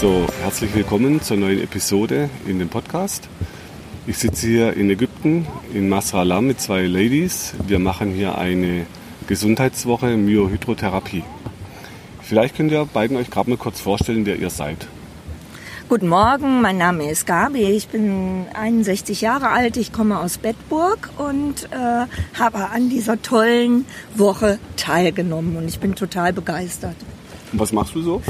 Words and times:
So, 0.00 0.28
herzlich 0.42 0.72
willkommen 0.76 1.20
zur 1.22 1.38
neuen 1.38 1.60
Episode 1.60 2.30
in 2.46 2.60
dem 2.60 2.68
Podcast. 2.68 3.28
Ich 4.06 4.18
sitze 4.18 4.46
hier 4.46 4.74
in 4.74 4.88
Ägypten, 4.90 5.44
in 5.74 5.88
Masrala 5.88 6.40
mit 6.40 6.60
zwei 6.60 6.86
Ladies. 6.86 7.54
Wir 7.66 7.80
machen 7.80 8.12
hier 8.12 8.38
eine 8.38 8.86
Gesundheitswoche 9.26 10.16
Myohydrotherapie. 10.16 11.24
Vielleicht 12.22 12.54
könnt 12.56 12.70
ihr 12.70 12.84
beiden 12.84 13.16
euch 13.16 13.28
gerade 13.28 13.50
mal 13.50 13.56
kurz 13.56 13.80
vorstellen, 13.80 14.24
wer 14.24 14.36
ihr 14.36 14.50
seid. 14.50 14.86
Guten 15.88 16.06
Morgen, 16.06 16.60
mein 16.60 16.78
Name 16.78 17.10
ist 17.10 17.26
Gabi, 17.26 17.64
ich 17.64 17.88
bin 17.88 18.46
61 18.54 19.20
Jahre 19.20 19.48
alt, 19.48 19.76
ich 19.76 19.92
komme 19.92 20.20
aus 20.20 20.38
Bettburg 20.38 21.10
und 21.18 21.64
äh, 21.72 22.06
habe 22.38 22.70
an 22.70 22.88
dieser 22.88 23.20
tollen 23.20 23.84
Woche 24.14 24.60
teilgenommen 24.76 25.56
und 25.56 25.66
ich 25.66 25.80
bin 25.80 25.96
total 25.96 26.32
begeistert. 26.32 26.94
Und 27.52 27.60
was 27.60 27.72
machst 27.72 27.94
du 27.94 28.02
so? 28.02 28.22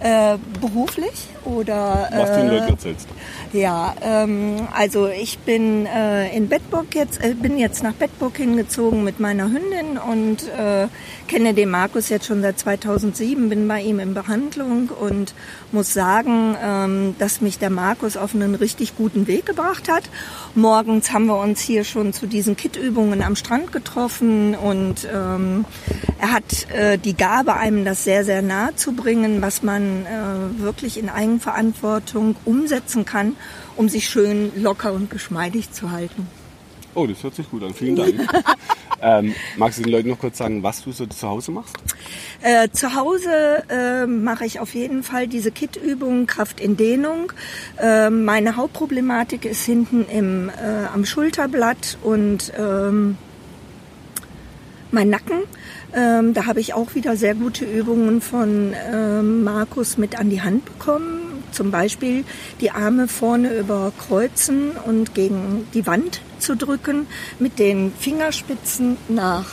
Äh, 0.00 0.36
beruflich 0.60 1.28
oder? 1.44 2.08
Was 2.12 2.30
du 2.30 2.36
den 2.36 2.50
Leuten 2.50 2.70
erzählst. 2.70 3.08
Ja, 3.52 3.94
ähm, 4.02 4.68
also 4.72 5.08
ich 5.08 5.38
bin 5.38 5.86
äh, 5.86 6.34
in 6.36 6.48
Bedburg 6.48 6.94
jetzt, 6.94 7.22
äh, 7.22 7.34
bin 7.34 7.58
jetzt 7.58 7.82
nach 7.82 7.92
Bedburg 7.92 8.36
hingezogen 8.36 9.04
mit 9.04 9.20
meiner 9.20 9.44
Hündin 9.44 9.98
und 9.98 10.48
äh, 10.48 10.88
kenne 11.28 11.54
den 11.54 11.70
Markus 11.70 12.08
jetzt 12.08 12.26
schon 12.26 12.42
seit 12.42 12.58
2007, 12.58 13.48
bin 13.48 13.68
bei 13.68 13.80
ihm 13.80 14.00
in 14.00 14.14
Behandlung 14.14 14.88
und 14.88 15.34
muss 15.70 15.92
sagen, 15.92 16.56
ähm, 16.62 17.14
dass 17.18 17.40
mich 17.40 17.58
der 17.58 17.70
Markus 17.70 18.16
auf 18.16 18.34
einen 18.34 18.54
richtig 18.54 18.96
guten 18.96 19.26
Weg 19.26 19.46
gebracht 19.46 19.88
hat. 19.88 20.04
Morgens 20.54 21.12
haben 21.12 21.26
wir 21.26 21.38
uns 21.38 21.60
hier 21.60 21.84
schon 21.84 22.12
zu 22.12 22.26
diesen 22.26 22.56
Kit-Übungen 22.56 23.22
am 23.22 23.36
Strand 23.36 23.72
getroffen 23.72 24.54
und 24.54 25.08
ähm, 25.12 25.64
er 26.18 26.32
hat 26.32 26.70
äh, 26.70 26.98
die 26.98 27.16
Gabe, 27.16 27.54
einem 27.54 27.84
das 27.84 28.04
sehr, 28.04 28.24
sehr 28.24 28.41
nahe 28.42 28.74
zu 28.76 28.92
bringen, 28.92 29.40
was 29.42 29.62
man 29.62 30.06
äh, 30.06 30.60
wirklich 30.60 30.98
in 30.98 31.08
Eigenverantwortung 31.08 32.36
umsetzen 32.44 33.04
kann, 33.04 33.36
um 33.76 33.88
sich 33.88 34.08
schön 34.08 34.52
locker 34.56 34.92
und 34.92 35.10
geschmeidig 35.10 35.72
zu 35.72 35.90
halten. 35.90 36.26
Oh, 36.94 37.06
das 37.06 37.22
hört 37.22 37.34
sich 37.34 37.50
gut 37.50 37.62
an. 37.62 37.72
Vielen 37.72 37.96
Dank. 37.96 38.14
ähm, 39.02 39.34
magst 39.56 39.78
du 39.78 39.82
den 39.82 39.92
Leuten 39.92 40.10
noch 40.10 40.18
kurz 40.18 40.38
sagen, 40.38 40.62
was 40.62 40.82
du 40.84 40.92
so 40.92 41.06
zu 41.06 41.28
Hause 41.28 41.50
machst? 41.50 41.74
Äh, 42.42 42.68
zu 42.70 42.94
Hause 42.94 43.62
äh, 43.70 44.06
mache 44.06 44.44
ich 44.44 44.60
auf 44.60 44.74
jeden 44.74 45.02
Fall 45.02 45.26
diese 45.26 45.50
Kit-Übung 45.50 46.26
Kraft 46.26 46.60
in 46.60 46.76
Dehnung. 46.76 47.32
Äh, 47.78 48.10
meine 48.10 48.56
Hauptproblematik 48.56 49.46
ist 49.46 49.64
hinten 49.64 50.04
im, 50.06 50.50
äh, 50.50 50.86
am 50.92 51.06
Schulterblatt 51.06 51.96
und 52.02 52.52
ähm, 52.58 53.16
mein 54.92 55.08
Nacken. 55.08 55.42
Ähm, 55.94 56.34
da 56.34 56.46
habe 56.46 56.60
ich 56.60 56.74
auch 56.74 56.94
wieder 56.94 57.16
sehr 57.16 57.34
gute 57.34 57.64
Übungen 57.64 58.20
von 58.20 58.74
ähm, 58.92 59.42
Markus 59.42 59.98
mit 59.98 60.18
an 60.18 60.30
die 60.30 60.42
Hand 60.42 60.64
bekommen. 60.64 61.44
Zum 61.50 61.70
Beispiel 61.70 62.24
die 62.60 62.70
Arme 62.70 63.08
vorne 63.08 63.54
überkreuzen 63.54 64.72
und 64.86 65.14
gegen 65.14 65.66
die 65.74 65.86
Wand 65.86 66.22
zu 66.38 66.56
drücken, 66.56 67.06
mit 67.38 67.58
den 67.58 67.92
Fingerspitzen 67.98 68.96
nach 69.08 69.46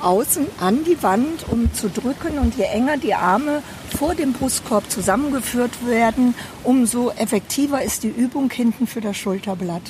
außen 0.00 0.46
an 0.60 0.84
die 0.84 1.02
Wand, 1.02 1.46
um 1.50 1.72
zu 1.72 1.88
drücken. 1.88 2.38
Und 2.38 2.56
je 2.56 2.64
enger 2.64 2.96
die 2.96 3.14
Arme 3.14 3.62
vor 3.96 4.14
dem 4.14 4.32
Brustkorb 4.32 4.90
zusammengeführt 4.90 5.86
werden, 5.86 6.34
umso 6.64 7.10
effektiver 7.10 7.82
ist 7.82 8.02
die 8.02 8.08
Übung 8.08 8.50
hinten 8.50 8.86
für 8.86 9.00
das 9.00 9.16
Schulterblatt. 9.16 9.82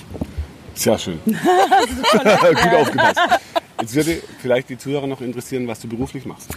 Sehr 0.75 0.99
schön. 0.99 1.19
Gut 1.25 1.35
aufgepasst. 2.75 3.21
Jetzt 3.83 3.97
würde 3.97 4.23
vielleicht 4.41 4.69
die 4.69 4.79
Zuhörer 4.79 5.09
noch 5.09 5.21
interessieren, 5.21 5.67
was 5.67 5.81
du 5.81 5.89
beruflich 5.89 6.25
machst. 6.25 6.51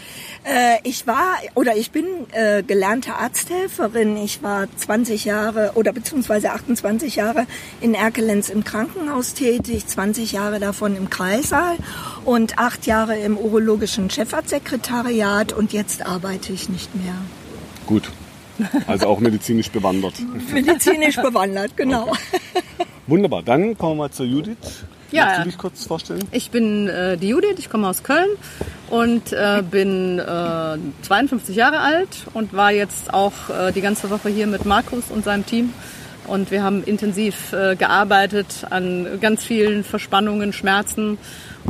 Äh, 0.44 0.78
ich 0.84 1.08
war 1.08 1.38
oder 1.56 1.76
ich 1.76 1.90
bin 1.90 2.06
äh, 2.34 2.62
gelernte 2.62 3.16
Arzthelferin. 3.16 4.16
Ich 4.18 4.44
war 4.44 4.68
20 4.78 5.26
Jahre 5.26 5.72
oder 5.74 5.92
beziehungsweise 5.92 6.52
28 6.52 7.16
Jahre 7.16 7.48
in 7.82 7.96
Erkelenz 7.96 8.50
im 8.50 8.64
Krankenhaus 8.64 9.34
tätig, 9.34 9.88
20 9.88 10.34
Jahre 10.34 10.60
davon 10.60 10.96
im 10.96 11.10
Kreissaal 11.10 11.78
und 12.26 12.60
acht 12.60 12.86
Jahre 12.86 13.18
im 13.18 13.40
urologischen 13.40 14.12
Chefarztsekretariat 14.12 15.52
und 15.52 15.74
jetzt 15.74 16.06
arbeite 16.06 16.54
ich 16.54 16.70
nicht 16.70 16.94
mehr. 16.94 17.16
Gut. 17.88 18.12
Also 18.86 19.08
auch 19.08 19.20
medizinisch 19.20 19.72
bewandert. 19.72 20.14
Medizinisch 20.54 21.16
bewandert, 21.16 21.76
genau. 21.76 22.10
Okay. 22.10 22.20
Wunderbar. 23.08 23.42
Dann 23.42 23.76
kommen 23.78 23.98
wir 24.00 24.12
zur 24.12 24.28
Judith. 24.28 24.86
Ja, 25.16 25.26
Magst 25.26 25.40
du 25.40 25.44
dich 25.46 25.58
kurz 25.58 25.86
vorstellen? 25.86 26.24
Ich 26.32 26.52
bin 26.52 26.90
äh, 26.90 27.18
die 27.18 27.30
Judith, 27.30 27.56
ich 27.58 27.70
komme 27.70 27.88
aus 27.88 28.04
Köln 28.04 28.28
und 28.90 29.32
äh, 29.32 29.64
bin 29.70 30.20
äh, 30.20 30.78
52 31.04 31.56
Jahre 31.56 31.80
alt 31.80 32.10
und 32.34 32.54
war 32.54 32.72
jetzt 32.72 33.14
auch 33.14 33.50
äh, 33.50 33.72
die 33.72 33.80
ganze 33.82 34.10
Woche 34.10 34.28
hier 34.28 34.46
mit 34.46 34.66
Markus 34.66 35.06
und 35.10 35.24
seinem 35.24 35.46
Team. 35.46 35.74
Und 36.28 36.52
wir 36.52 36.64
haben 36.64 36.84
intensiv 36.84 37.54
äh, 37.54 37.76
gearbeitet 37.76 38.66
an 38.70 39.20
ganz 39.22 39.44
vielen 39.44 39.84
Verspannungen, 39.84 40.52
Schmerzen. 40.52 41.18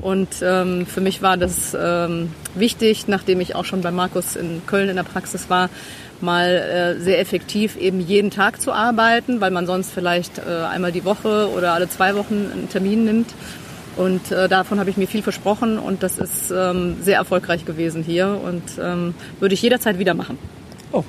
Und 0.01 0.29
ähm, 0.41 0.85
für 0.85 1.01
mich 1.01 1.22
war 1.22 1.38
das 1.38 1.75
ähm, 1.79 2.31
wichtig, 2.53 3.07
nachdem 3.07 3.39
ich 3.41 3.56
auch 3.56 3.66
schon 3.66 3.81
bei 3.81 3.91
Markus 3.91 4.35
in 4.35 4.61
Köln 4.67 4.89
in 4.89 4.95
der 4.95 5.03
Praxis 5.03 5.50
war, 5.50 5.69
mal 6.22 6.47
äh, 6.47 7.00
sehr 7.01 7.19
effektiv 7.19 7.75
eben 7.78 8.00
jeden 8.00 8.31
Tag 8.31 8.61
zu 8.61 8.72
arbeiten, 8.72 9.41
weil 9.41 9.51
man 9.51 9.66
sonst 9.66 9.91
vielleicht 9.91 10.38
äh, 10.39 10.66
einmal 10.66 10.91
die 10.91 11.05
Woche 11.05 11.50
oder 11.55 11.73
alle 11.73 11.89
zwei 11.89 12.16
Wochen 12.16 12.50
einen 12.51 12.69
Termin 12.69 13.05
nimmt. 13.05 13.34
Und 13.97 14.31
äh, 14.31 14.50
davon 14.50 14.79
habe 14.79 14.89
ich 14.89 14.97
mir 14.97 15.07
viel 15.07 15.22
versprochen 15.22 15.79
und 15.79 16.03
das 16.03 16.17
ist 16.17 16.51
ähm, 16.51 16.97
sehr 17.01 17.17
erfolgreich 17.17 17.66
gewesen 17.66 18.03
hier 18.03 18.41
und 18.44 18.63
ähm, 18.81 19.16
würde 19.39 19.53
ich 19.53 19.61
jederzeit 19.61 20.00
wieder 20.00 20.13
machen. 20.13 20.38
Oh, 20.91 21.03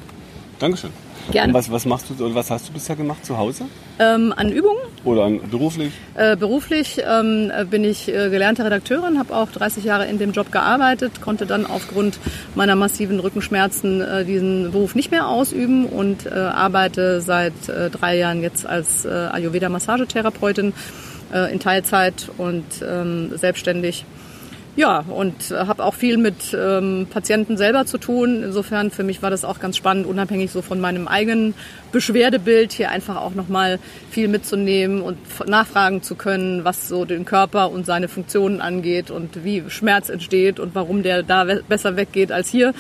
Dankeschön. 0.61 0.91
Gerne. 1.33 1.49
Und 1.49 1.55
was, 1.55 1.71
was 1.71 1.85
machst 1.85 2.07
du 2.09 2.25
oder 2.25 2.37
was 2.37 2.51
hast 2.51 2.69
du 2.69 2.73
bisher 2.73 2.95
gemacht 2.95 3.27
zu 3.27 3.37
Hause? 3.37 3.65
Ähm, 3.99 4.33
an 4.37 4.51
Übungen 4.51 4.79
Oder 5.07 5.31
beruflich? 5.31 5.93
Äh, 6.15 6.37
beruflich 6.37 7.01
ähm, 7.09 7.53
bin 7.71 7.85
ich 7.85 8.09
äh, 8.09 8.29
gelernte 8.29 8.65
Redakteurin, 8.65 9.19
habe 9.21 9.37
auch 9.37 9.51
30 9.51 9.85
Jahre 9.85 10.07
in 10.07 10.19
dem 10.19 10.33
Job 10.33 10.51
gearbeitet, 10.51 11.21
konnte 11.21 11.47
dann 11.47 11.65
aufgrund 11.65 12.19
meiner 12.57 12.75
massiven 12.75 13.21
Rückenschmerzen 13.21 14.01
äh, 14.01 14.25
diesen 14.25 14.73
Beruf 14.73 14.97
nicht 14.97 15.13
mehr 15.13 15.29
ausüben 15.29 15.87
und 15.87 16.27
äh, 16.27 16.31
arbeite 16.31 17.21
seit 17.21 17.69
äh, 17.69 17.89
drei 17.89 18.19
Jahren 18.19 18.43
jetzt 18.43 18.67
als 18.67 19.05
äh, 19.05 19.09
Ayurveda-Massagetherapeutin 19.09 20.73
in 21.53 21.59
Teilzeit 21.59 22.31
und 22.39 22.65
ähm, 22.89 23.37
selbstständig. 23.37 24.05
Ja, 24.79 25.07
und 25.09 25.51
äh, 25.51 25.55
habe 25.55 25.83
auch 25.83 25.95
viel 25.95 26.19
mit 26.19 26.55
ähm, 26.55 27.07
Patienten 27.09 27.57
selber 27.57 27.87
zu 27.87 27.97
tun. 27.97 28.43
Insofern 28.43 28.91
für 28.91 29.05
mich 29.05 29.23
war 29.23 29.31
das 29.31 29.43
auch 29.43 29.59
ganz 29.59 29.79
spannend, 29.79 30.05
unabhängig 30.05 30.51
so 30.51 30.61
von 30.61 30.83
meinem 30.83 31.09
eigenen 31.09 31.55
Beschwerdebild 31.93 32.73
hier 32.73 32.91
einfach 32.91 33.17
auch 33.17 33.35
nochmal 33.35 33.79
viel 34.11 34.29
mitzunehmen 34.29 35.01
und 35.01 35.17
nachfragen 35.47 36.03
zu 36.03 36.15
können, 36.15 36.67
was 36.67 36.89
so 36.89 37.07
den 37.07 37.25
Körper 37.25 37.71
und 37.71 37.87
seine 37.87 38.09
Funktionen 38.09 38.61
angeht 38.61 39.11
und 39.11 39.43
wie 39.45 39.65
Schmerz 39.69 40.11
entsteht 40.11 40.61
und 40.61 40.75
warum 40.75 41.03
der 41.03 41.23
da 41.23 41.49
we- 41.49 41.63
besser 41.67 41.97
weggeht 41.97 42.31
als 42.31 42.51
hier 42.51 42.75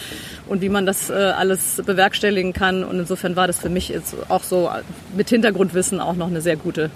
und 0.49 0.61
wie 0.61 0.69
man 0.69 0.85
das 0.85 1.09
äh, 1.09 1.15
alles 1.15 1.83
bewerkstelligen 1.87 2.53
kann. 2.53 2.85
Und 2.85 2.99
insofern 2.99 3.37
war 3.37 3.47
das 3.47 3.59
für 3.59 3.71
mich 3.71 3.89
jetzt 3.89 4.15
auch 4.29 4.43
so 4.43 4.69
mit 5.17 5.31
Hintergrundwissen 5.31 6.01
auch 6.01 6.15
noch 6.15 6.29
eine 6.29 6.43
sehr 6.43 6.57
gute 6.57 6.91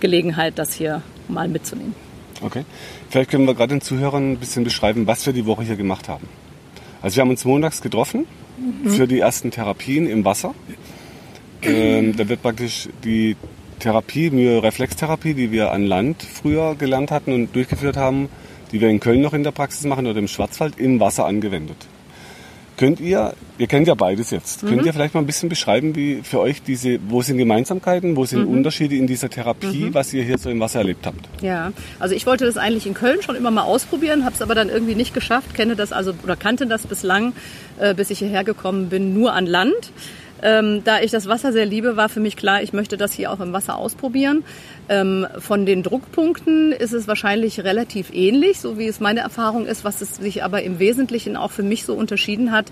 Gelegenheit, 0.00 0.54
das 0.56 0.72
hier 0.72 1.02
mal 1.28 1.46
mitzunehmen. 1.46 2.05
Okay. 2.42 2.64
Vielleicht 3.10 3.30
können 3.30 3.46
wir 3.46 3.54
gerade 3.54 3.74
den 3.74 3.80
Zuhörern 3.80 4.32
ein 4.32 4.36
bisschen 4.38 4.64
beschreiben, 4.64 5.06
was 5.06 5.26
wir 5.26 5.32
die 5.32 5.46
Woche 5.46 5.62
hier 5.62 5.76
gemacht 5.76 6.08
haben. 6.08 6.28
Also 7.02 7.16
wir 7.16 7.22
haben 7.22 7.30
uns 7.30 7.44
montags 7.44 7.82
getroffen 7.82 8.26
für 8.86 9.06
die 9.06 9.20
ersten 9.20 9.50
Therapien 9.50 10.08
im 10.08 10.24
Wasser. 10.24 10.54
Ähm, 11.62 12.16
da 12.16 12.28
wird 12.28 12.42
praktisch 12.42 12.88
die 13.04 13.36
Therapie, 13.78 14.30
Myoreflextherapie, 14.30 15.34
die 15.34 15.50
wir 15.50 15.72
an 15.72 15.84
Land 15.84 16.22
früher 16.22 16.74
gelernt 16.74 17.10
hatten 17.10 17.32
und 17.32 17.54
durchgeführt 17.54 17.96
haben, 17.96 18.28
die 18.72 18.80
wir 18.80 18.88
in 18.88 19.00
Köln 19.00 19.20
noch 19.20 19.34
in 19.34 19.42
der 19.42 19.50
Praxis 19.50 19.84
machen 19.84 20.06
oder 20.06 20.18
im 20.18 20.28
Schwarzwald, 20.28 20.78
im 20.78 21.00
Wasser 21.00 21.26
angewendet. 21.26 21.76
Könnt 22.76 23.00
ihr, 23.00 23.32
ihr 23.56 23.66
kennt 23.66 23.88
ja 23.88 23.94
beides 23.94 24.30
jetzt, 24.30 24.60
könnt 24.60 24.84
ihr 24.84 24.92
vielleicht 24.92 25.14
mal 25.14 25.20
ein 25.20 25.26
bisschen 25.26 25.48
beschreiben, 25.48 25.96
wie 25.96 26.20
für 26.22 26.40
euch 26.40 26.62
diese, 26.62 26.98
wo 27.08 27.22
sind 27.22 27.38
Gemeinsamkeiten, 27.38 28.16
wo 28.16 28.26
sind 28.26 28.44
Unterschiede 28.44 28.96
in 28.96 29.06
dieser 29.06 29.30
Therapie, 29.30 29.94
was 29.94 30.12
ihr 30.12 30.22
hier 30.22 30.36
so 30.36 30.50
im 30.50 30.60
Wasser 30.60 30.80
erlebt 30.80 31.06
habt? 31.06 31.20
Ja, 31.42 31.72
also 31.98 32.14
ich 32.14 32.26
wollte 32.26 32.44
das 32.44 32.58
eigentlich 32.58 32.86
in 32.86 32.92
Köln 32.92 33.22
schon 33.22 33.34
immer 33.34 33.50
mal 33.50 33.62
ausprobieren, 33.62 34.24
habe 34.24 34.34
es 34.34 34.42
aber 34.42 34.54
dann 34.54 34.68
irgendwie 34.68 34.94
nicht 34.94 35.14
geschafft, 35.14 35.54
kenne 35.54 35.74
das 35.74 35.92
also 35.92 36.12
oder 36.22 36.36
kannte 36.36 36.66
das 36.66 36.86
bislang, 36.86 37.32
äh, 37.78 37.94
bis 37.94 38.10
ich 38.10 38.18
hierher 38.18 38.44
gekommen 38.44 38.90
bin, 38.90 39.14
nur 39.14 39.32
an 39.32 39.46
Land. 39.46 39.92
Ähm, 40.42 40.84
da 40.84 41.00
ich 41.00 41.10
das 41.10 41.28
Wasser 41.28 41.52
sehr 41.52 41.66
liebe, 41.66 41.96
war 41.96 42.08
für 42.08 42.20
mich 42.20 42.36
klar, 42.36 42.62
ich 42.62 42.72
möchte 42.72 42.96
das 42.96 43.12
hier 43.12 43.32
auch 43.32 43.40
im 43.40 43.52
Wasser 43.52 43.76
ausprobieren. 43.76 44.44
Ähm, 44.88 45.26
von 45.38 45.66
den 45.66 45.82
Druckpunkten 45.82 46.72
ist 46.72 46.92
es 46.92 47.08
wahrscheinlich 47.08 47.60
relativ 47.64 48.12
ähnlich, 48.12 48.60
so 48.60 48.78
wie 48.78 48.86
es 48.86 49.00
meine 49.00 49.20
Erfahrung 49.20 49.66
ist. 49.66 49.84
Was 49.84 50.00
es 50.00 50.16
sich 50.16 50.44
aber 50.44 50.62
im 50.62 50.78
Wesentlichen 50.78 51.36
auch 51.36 51.50
für 51.50 51.62
mich 51.62 51.84
so 51.84 51.94
unterschieden 51.94 52.52
hat, 52.52 52.66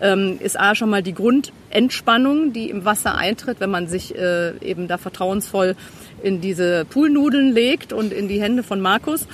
ähm, 0.00 0.38
ist 0.40 0.58
A 0.58 0.74
schon 0.74 0.90
mal 0.90 1.02
die 1.02 1.14
Grundentspannung, 1.14 2.52
die 2.52 2.70
im 2.70 2.84
Wasser 2.84 3.16
eintritt, 3.16 3.60
wenn 3.60 3.70
man 3.70 3.88
sich 3.88 4.14
äh, 4.14 4.56
eben 4.58 4.86
da 4.86 4.98
vertrauensvoll 4.98 5.74
in 6.22 6.40
diese 6.40 6.84
Poolnudeln 6.84 7.52
legt 7.52 7.92
und 7.92 8.12
in 8.12 8.28
die 8.28 8.40
Hände 8.40 8.62
von 8.62 8.80
Markus. 8.80 9.26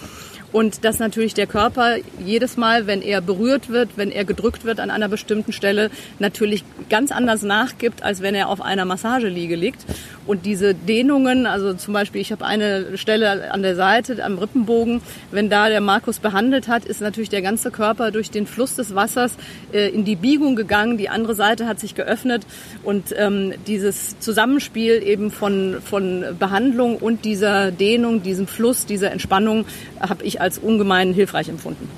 Und 0.52 0.84
dass 0.84 0.98
natürlich 0.98 1.34
der 1.34 1.46
Körper 1.46 1.96
jedes 2.24 2.56
Mal, 2.56 2.86
wenn 2.86 3.02
er 3.02 3.20
berührt 3.20 3.70
wird, 3.70 3.96
wenn 3.96 4.10
er 4.10 4.24
gedrückt 4.24 4.64
wird 4.64 4.80
an 4.80 4.90
einer 4.90 5.08
bestimmten 5.08 5.52
Stelle, 5.52 5.90
natürlich 6.18 6.64
ganz 6.90 7.10
anders 7.10 7.42
nachgibt, 7.42 8.02
als 8.02 8.20
wenn 8.20 8.34
er 8.34 8.48
auf 8.48 8.60
einer 8.60 8.84
Massageliege 8.84 9.56
liegt. 9.56 9.84
Und 10.26 10.46
diese 10.46 10.74
Dehnungen, 10.74 11.46
also 11.46 11.74
zum 11.74 11.94
Beispiel, 11.94 12.20
ich 12.20 12.30
habe 12.30 12.44
eine 12.44 12.96
Stelle 12.96 13.50
an 13.50 13.62
der 13.62 13.74
Seite, 13.74 14.22
am 14.22 14.38
Rippenbogen, 14.38 15.00
wenn 15.30 15.50
da 15.50 15.68
der 15.68 15.80
Markus 15.80 16.20
behandelt 16.20 16.68
hat, 16.68 16.84
ist 16.84 17.00
natürlich 17.00 17.30
der 17.30 17.42
ganze 17.42 17.70
Körper 17.70 18.10
durch 18.10 18.30
den 18.30 18.46
Fluss 18.46 18.76
des 18.76 18.94
Wassers 18.94 19.36
äh, 19.72 19.88
in 19.88 20.04
die 20.04 20.16
Biegung 20.16 20.54
gegangen, 20.54 20.96
die 20.96 21.08
andere 21.08 21.34
Seite 21.34 21.66
hat 21.66 21.80
sich 21.80 21.94
geöffnet 21.94 22.46
und 22.84 23.14
ähm, 23.16 23.54
dieses 23.66 24.18
Zusammenspiel 24.20 25.02
eben 25.02 25.30
von, 25.30 25.78
von 25.82 26.24
Behandlung 26.38 26.98
und 26.98 27.24
dieser 27.24 27.70
Dehnung, 27.70 28.22
diesem 28.22 28.46
Fluss, 28.46 28.86
dieser 28.86 29.10
Entspannung 29.10 29.64
habe 29.98 30.24
ich 30.24 30.41
als 30.42 30.58
ungemein 30.58 31.14
hilfreich 31.14 31.48
empfunden. 31.48 31.88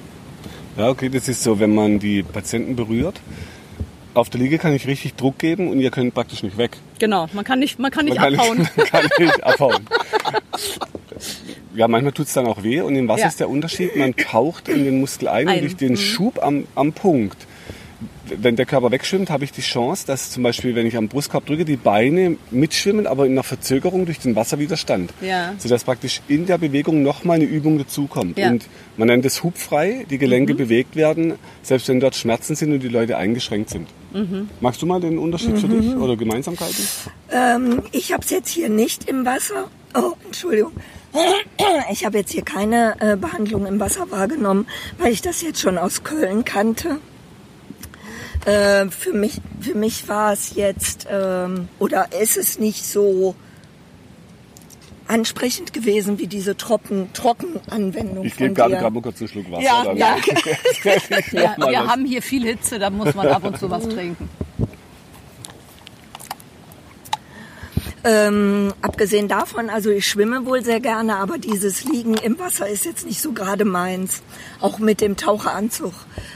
Ja, 0.77 0.89
okay, 0.89 1.09
das 1.09 1.29
ist 1.29 1.43
so, 1.43 1.59
wenn 1.61 1.75
man 1.75 1.99
die 1.99 2.23
Patienten 2.23 2.77
berührt, 2.77 3.21
auf 4.15 4.31
der 4.31 4.41
Liege 4.41 4.59
kann 4.59 4.73
ich 4.73 4.87
richtig 4.87 5.15
Druck 5.15 5.39
geben 5.39 5.69
und 5.71 5.81
ihr 5.81 5.91
könnt 5.91 6.15
praktisch 6.15 6.43
nicht 6.43 6.57
weg. 6.57 6.77
Genau, 6.99 7.27
man 7.33 7.45
kann 7.45 7.59
nicht, 7.59 7.79
man 7.79 7.91
kann 7.91 8.05
nicht 8.05 8.19
Man 8.19 8.35
abhauen. 8.35 8.59
Nicht, 8.59 8.77
kann 8.91 9.09
nicht 9.19 9.43
abhauen. 9.45 9.87
Ja, 11.75 11.89
manchmal 11.89 12.13
tut's 12.13 12.33
dann 12.33 12.47
auch 12.47 12.63
weh 12.63 12.81
und 12.81 12.95
im 12.95 13.09
Wasser 13.09 13.23
Ja. 13.23 13.29
ist 13.29 13.41
der 13.41 13.49
Unterschied, 13.49 13.97
man 13.97 14.15
taucht 14.15 14.69
in 14.69 14.85
den 14.85 15.01
Muskel 15.01 15.29
ein, 15.29 15.49
Ein, 15.49 15.57
und 15.57 15.63
durch 15.63 15.77
den 15.77 15.93
mhm. 15.93 15.97
Schub 15.97 16.43
am, 16.43 16.67
am 16.77 16.93
Punkt. 16.93 17.37
Wenn 18.41 18.57
der 18.57 18.65
Körper 18.67 18.91
wegschwimmt, 18.91 19.29
habe 19.31 19.45
ich 19.45 19.53
die 19.53 19.61
Chance, 19.61 20.07
dass 20.07 20.31
zum 20.31 20.43
Beispiel, 20.43 20.75
wenn 20.75 20.87
ich 20.87 20.97
am 20.97 21.09
Brustkorb 21.09 21.47
drücke, 21.47 21.65
die 21.65 21.77
Beine 21.77 22.37
mitschwimmen, 22.51 23.07
aber 23.07 23.27
in 23.27 23.33
einer 23.33 23.43
Verzögerung 23.43 24.07
durch 24.07 24.19
den 24.19 24.35
Wasserwiderstand. 24.35 25.13
Ja. 25.21 25.55
Sodass 25.59 25.85
praktisch 25.85 26.21
in 26.29 26.47
der 26.47 26.59
Bewegung 26.59 27.03
nochmal 27.03 27.37
eine 27.37 27.45
Übung 27.45 27.77
dazukommt. 27.79 28.39
Ja. 28.39 28.49
Und 28.51 28.65
man 28.97 29.09
nennt 29.09 29.25
es 29.27 29.43
hubfrei, 29.43 30.07
die 30.09 30.19
Gelenke 30.19 30.55
Mhm. 30.55 30.59
bewegt 30.59 30.97
werden, 30.97 31.35
selbst 31.63 31.89
wenn 31.89 32.01
dort 32.01 32.17
Schmerzen 32.17 32.55
sind 32.55 32.73
und 32.73 32.81
die 32.83 32.89
Leute 32.89 33.17
eingeschränkt 33.17 33.71
sind. 33.71 33.89
Mhm. 34.13 34.49
Magst 34.61 34.81
du 34.81 34.87
mal 34.87 35.01
den 35.01 35.19
Unterschied 35.19 35.59
für 35.59 35.69
dich 35.69 35.95
oder 35.97 36.17
Gemeinsamkeiten? 36.17 36.87
Ähm, 37.31 37.83
ich 37.93 38.13
habe 38.13 38.23
es 38.25 38.31
jetzt 38.31 38.49
hier 38.51 38.69
nicht 38.69 39.09
im 39.09 39.25
Wasser. 39.27 39.69
Oh, 39.95 40.13
Entschuldigung. 40.25 40.73
Ich 41.93 42.05
habe 42.05 42.19
jetzt 42.19 42.33
hier 42.33 42.43
keine 42.43 42.97
äh, 43.01 43.17
Behandlung 43.17 43.67
im 43.67 43.79
Wasser 43.79 44.11
wahrgenommen, 44.11 44.67
weil 44.99 45.13
ich 45.13 45.23
das 45.23 45.43
jetzt 45.43 45.61
schon 45.61 45.79
aus 45.79 46.03
Köln 46.03 46.45
kannte. 46.45 46.97
Äh, 48.45 48.91
für 48.91 49.13
mich, 49.13 49.41
für 49.61 49.75
mich 49.75 50.09
war 50.09 50.33
es 50.33 50.55
jetzt 50.55 51.07
ähm, 51.11 51.69
oder 51.79 52.09
ist 52.21 52.37
es 52.37 52.59
nicht 52.59 52.87
so 52.87 53.35
ansprechend 55.07 55.73
gewesen 55.73 56.19
wie 56.19 56.27
diese 56.27 56.57
trocken 56.57 57.11
Trockenanwendung 57.13 58.25
Ich 58.25 58.35
von 58.35 58.55
gebe 58.55 58.55
gerade 58.55 58.91
mal 58.91 59.03
kurz 59.03 59.21
einen 59.21 59.29
Schluck 59.29 59.51
Wasser. 59.51 59.63
Ja, 59.63 59.85
danke. 59.85 60.35
Ja, 61.33 61.57
wir 61.59 61.87
haben 61.87 62.05
hier 62.05 62.23
viel 62.23 62.45
Hitze, 62.45 62.79
da 62.79 62.91
muss 62.91 63.15
man 63.15 63.29
ab 63.29 63.45
und 63.45 63.59
zu 63.59 63.71
was 63.71 63.89
trinken. 63.89 64.29
Ähm, 68.07 68.75
abgesehen 68.83 69.29
davon, 69.29 69.71
also 69.71 69.89
ich 69.89 70.07
schwimme 70.07 70.45
wohl 70.45 70.63
sehr 70.63 70.81
gerne, 70.81 71.17
aber 71.17 71.39
dieses 71.39 71.85
Liegen 71.85 72.15
im 72.19 72.39
Wasser 72.39 72.69
ist 72.69 72.85
jetzt 72.85 73.07
nicht 73.07 73.23
so 73.23 73.33
gerade 73.33 73.65
meins. 73.65 74.23
Auch 74.61 74.79
mit 74.79 75.01
dem 75.01 75.17
Taucheranzug. 75.17 75.95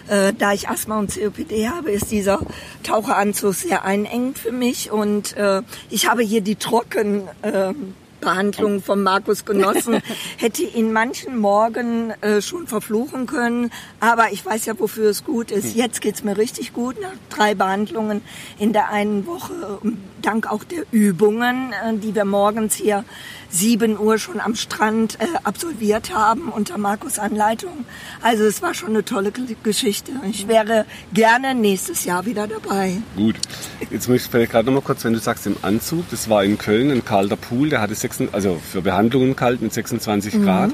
Äh, 0.08 0.32
da 0.32 0.54
ich 0.54 0.70
Asthma 0.70 0.98
und 0.98 1.14
COPD 1.14 1.68
habe, 1.68 1.90
ist 1.90 2.10
dieser 2.10 2.40
Taucheranzug 2.84 3.54
sehr 3.54 3.84
einengend 3.84 4.38
für 4.38 4.52
mich 4.52 4.90
und 4.90 5.36
äh, 5.36 5.60
ich 5.90 6.08
habe 6.08 6.22
hier 6.22 6.40
die 6.40 6.56
trocken 6.56 7.28
ähm, 7.42 7.94
Behandlung 8.20 8.82
von 8.82 9.02
Markus 9.02 9.44
genossen, 9.44 10.00
hätte 10.36 10.62
ihn 10.62 10.92
manchen 10.92 11.38
Morgen 11.38 12.10
äh, 12.20 12.40
schon 12.42 12.66
verfluchen 12.66 13.26
können, 13.26 13.70
aber 14.00 14.32
ich 14.32 14.44
weiß 14.44 14.66
ja, 14.66 14.78
wofür 14.78 15.10
es 15.10 15.24
gut 15.24 15.50
ist. 15.50 15.74
Jetzt 15.74 16.00
geht's 16.00 16.24
mir 16.24 16.36
richtig 16.36 16.72
gut 16.72 17.00
nach 17.00 17.12
drei 17.30 17.54
Behandlungen 17.54 18.22
in 18.58 18.72
der 18.72 18.90
einen 18.90 19.26
Woche, 19.26 19.78
dank 20.22 20.50
auch 20.50 20.64
der 20.64 20.84
Übungen, 20.90 21.72
äh, 21.72 21.96
die 21.96 22.14
wir 22.14 22.24
morgens 22.24 22.74
hier 22.74 23.04
7 23.50 23.98
Uhr 23.98 24.18
schon 24.18 24.40
am 24.40 24.54
Strand 24.54 25.18
äh, 25.20 25.26
absolviert 25.44 26.14
haben 26.14 26.48
unter 26.48 26.78
Markus 26.78 27.18
Anleitung. 27.18 27.86
Also 28.22 28.44
es 28.44 28.60
war 28.62 28.74
schon 28.74 28.90
eine 28.90 29.04
tolle 29.04 29.32
Geschichte. 29.62 30.12
Ich 30.30 30.48
wäre 30.48 30.84
gerne 31.12 31.54
nächstes 31.54 32.04
Jahr 32.04 32.26
wieder 32.26 32.46
dabei. 32.46 32.98
Gut. 33.16 33.36
Jetzt 33.90 34.08
möchte 34.08 34.26
ich 34.26 34.30
vielleicht 34.30 34.52
gerade 34.52 34.66
noch 34.66 34.74
mal 34.74 34.82
kurz, 34.82 35.04
wenn 35.04 35.14
du 35.14 35.18
sagst 35.18 35.46
im 35.46 35.56
Anzug, 35.62 36.04
das 36.10 36.28
war 36.28 36.44
in 36.44 36.58
Köln 36.58 36.90
ein 36.90 37.04
kalter 37.04 37.36
Pool, 37.36 37.70
der 37.70 37.80
hatte 37.80 37.94
6, 37.94 38.24
also 38.32 38.60
für 38.70 38.82
Behandlungen 38.82 39.34
kalt 39.36 39.62
mit 39.62 39.72
26 39.72 40.42
Grad. 40.42 40.72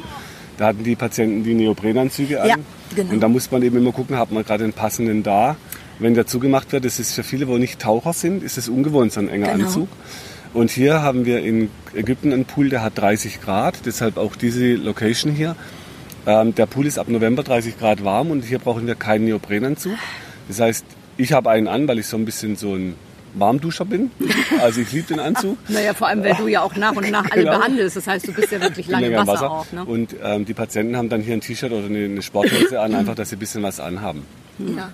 Da 0.56 0.66
hatten 0.66 0.84
die 0.84 0.94
Patienten 0.94 1.42
die 1.42 1.54
Neoprenanzüge 1.54 2.40
an. 2.40 2.48
Ja, 2.48 2.56
genau. 2.94 3.12
Und 3.12 3.20
da 3.20 3.28
muss 3.28 3.50
man 3.50 3.62
eben 3.62 3.76
immer 3.76 3.92
gucken, 3.92 4.16
hat 4.18 4.30
man 4.30 4.44
gerade 4.44 4.64
den 4.64 4.72
passenden 4.72 5.22
da. 5.22 5.56
Wenn 5.98 6.14
der 6.14 6.26
zugemacht 6.26 6.72
wird, 6.72 6.84
das 6.84 6.98
ist 6.98 7.14
für 7.14 7.22
viele, 7.22 7.46
wo 7.48 7.56
nicht 7.56 7.78
Taucher 7.80 8.12
sind, 8.12 8.42
ist 8.42 8.58
es 8.58 8.68
ungewohnt, 8.68 9.12
so 9.12 9.20
ein 9.20 9.28
enger 9.28 9.52
Genau. 9.52 9.66
Anzug. 9.66 9.88
Und 10.52 10.70
hier 10.70 11.02
haben 11.02 11.24
wir 11.24 11.40
in 11.40 11.70
Ägypten 11.94 12.32
einen 12.32 12.44
Pool, 12.44 12.68
der 12.68 12.82
hat 12.82 12.96
30 12.98 13.40
Grad, 13.40 13.86
deshalb 13.86 14.16
auch 14.18 14.36
diese 14.36 14.74
Location 14.74 15.32
hier. 15.32 15.56
Ähm, 16.26 16.54
der 16.54 16.66
Pool 16.66 16.86
ist 16.86 16.98
ab 16.98 17.08
November 17.08 17.42
30 17.42 17.78
Grad 17.78 18.04
warm 18.04 18.30
und 18.30 18.44
hier 18.44 18.58
brauchen 18.58 18.86
wir 18.86 18.94
keinen 18.94 19.24
Neoprenanzug. 19.26 19.92
Das 20.48 20.60
heißt, 20.60 20.84
ich 21.16 21.32
habe 21.32 21.50
einen 21.50 21.68
an, 21.68 21.86
weil 21.88 21.98
ich 21.98 22.06
so 22.06 22.16
ein 22.16 22.24
bisschen 22.24 22.56
so 22.56 22.74
ein 22.74 22.94
Warmduscher 23.34 23.84
bin. 23.84 24.10
Also 24.60 24.80
ich 24.80 24.92
liebe 24.92 25.08
den 25.08 25.18
Anzug. 25.20 25.58
Naja, 25.68 25.92
vor 25.92 26.06
allem, 26.06 26.22
weil 26.22 26.34
du 26.34 26.46
ja 26.46 26.62
auch 26.62 26.76
nach 26.76 26.92
und 26.94 27.10
nach 27.10 27.28
alle 27.32 27.42
Genau. 27.42 27.58
behandelst. 27.58 27.96
Das 27.96 28.06
heißt, 28.06 28.28
du 28.28 28.32
bist 28.32 28.52
ja 28.52 28.60
wirklich 28.60 28.86
lange 28.86 29.06
im 29.06 29.12
länger 29.12 29.26
Wasser, 29.26 29.50
auch. 29.50 29.72
Ne? 29.72 29.84
Und 29.84 30.14
ähm, 30.22 30.44
die 30.44 30.54
Patienten 30.54 30.96
haben 30.96 31.08
dann 31.08 31.20
hier 31.20 31.34
ein 31.34 31.40
T-Shirt 31.40 31.72
oder 31.72 31.86
eine, 31.86 32.04
eine 32.04 32.22
Sporthose 32.22 32.80
an, 32.80 32.94
einfach, 32.96 33.16
dass 33.16 33.30
sie 33.30 33.36
ein 33.36 33.40
bisschen 33.40 33.62
was 33.64 33.80
anhaben. 33.80 34.22
Ja. 34.58 34.90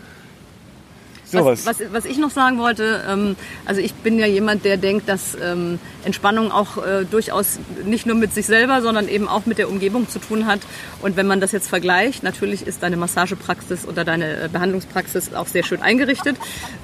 Was, 1.67 1.67
was, 1.67 1.93
was 1.93 2.05
ich 2.05 2.19
noch 2.19 2.31
sagen 2.31 2.59
wollte, 2.59 3.03
ähm, 3.09 3.37
also 3.67 3.81
ich 3.81 3.94
bin 3.94 4.19
ja 4.19 4.27
jemand, 4.27 4.65
der 4.65 4.77
denkt, 4.77 5.09
dass 5.09 5.37
ähm, 5.41 5.79
Entspannung 6.05 6.53
auch 6.53 6.79
äh, 6.79 7.05
durchaus 7.05 7.59
nicht 7.85 8.07
nur 8.07 8.16
mit 8.16 8.35
sich 8.35 8.47
selber, 8.47 8.83
sondern 8.83 9.09
eben 9.09 9.28
auch 9.28 9.47
mit 9.47 9.59
der 9.59 9.69
Umgebung 9.69 10.09
zu 10.09 10.19
tun 10.19 10.47
hat. 10.47 10.61
Und 11.02 11.16
wenn 11.16 11.26
man 11.26 11.40
das 11.40 11.52
jetzt 11.52 11.69
vergleicht, 11.69 12.23
natürlich 12.23 12.66
ist 12.66 12.83
deine 12.83 12.97
Massagepraxis 12.97 13.87
oder 13.87 14.04
deine 14.04 14.45
äh, 14.45 14.49
Behandlungspraxis 14.52 15.35
auch 15.35 15.47
sehr 15.47 15.64
schön 15.64 15.83
eingerichtet 15.83 16.37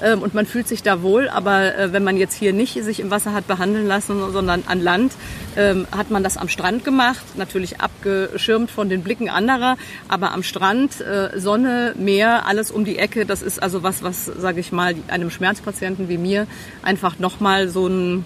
ähm, 0.03 0.23
und 0.23 0.35
man 0.35 0.47
fühlt 0.47 0.69
sich 0.69 0.83
da 0.83 1.03
wohl. 1.03 1.29
Aber 1.29 1.77
äh, 1.77 1.93
wenn 1.93 2.05
man 2.05 2.17
jetzt 2.17 2.35
hier 2.35 2.53
nicht 2.53 2.83
sich 2.83 3.01
im 3.01 3.11
Wasser 3.11 3.33
hat 3.33 3.47
behandeln 3.47 3.87
lassen, 3.87 4.33
sondern 4.33 4.65
an 4.67 4.81
Land, 4.81 5.13
ähm, 5.57 5.87
hat 5.91 6.11
man 6.11 6.23
das 6.23 6.37
am 6.37 6.49
Strand 6.49 6.85
gemacht, 6.85 7.25
natürlich 7.37 7.81
abgeschirmt 7.81 8.71
von 8.71 8.89
den 8.89 9.03
Blicken 9.03 9.29
anderer, 9.29 9.77
aber 10.09 10.33
am 10.33 10.43
Strand, 10.43 11.01
äh, 11.01 11.39
Sonne, 11.39 11.95
Meer, 11.99 12.47
alles 12.47 12.71
um 12.71 12.85
die 12.85 12.99
Ecke, 12.99 13.27
das 13.27 13.43
ist 13.43 13.63
also 13.63 13.83
was, 13.83 14.03
was, 14.03 14.31
sage 14.39 14.61
ich 14.61 14.73
mal, 14.73 14.95
einem 15.09 15.31
Schmerzpatienten 15.31 16.09
wie 16.09 16.19
mir 16.19 16.47
einfach 16.83 17.19
nochmal 17.19 17.69
so 17.69 17.87
ein 17.87 18.25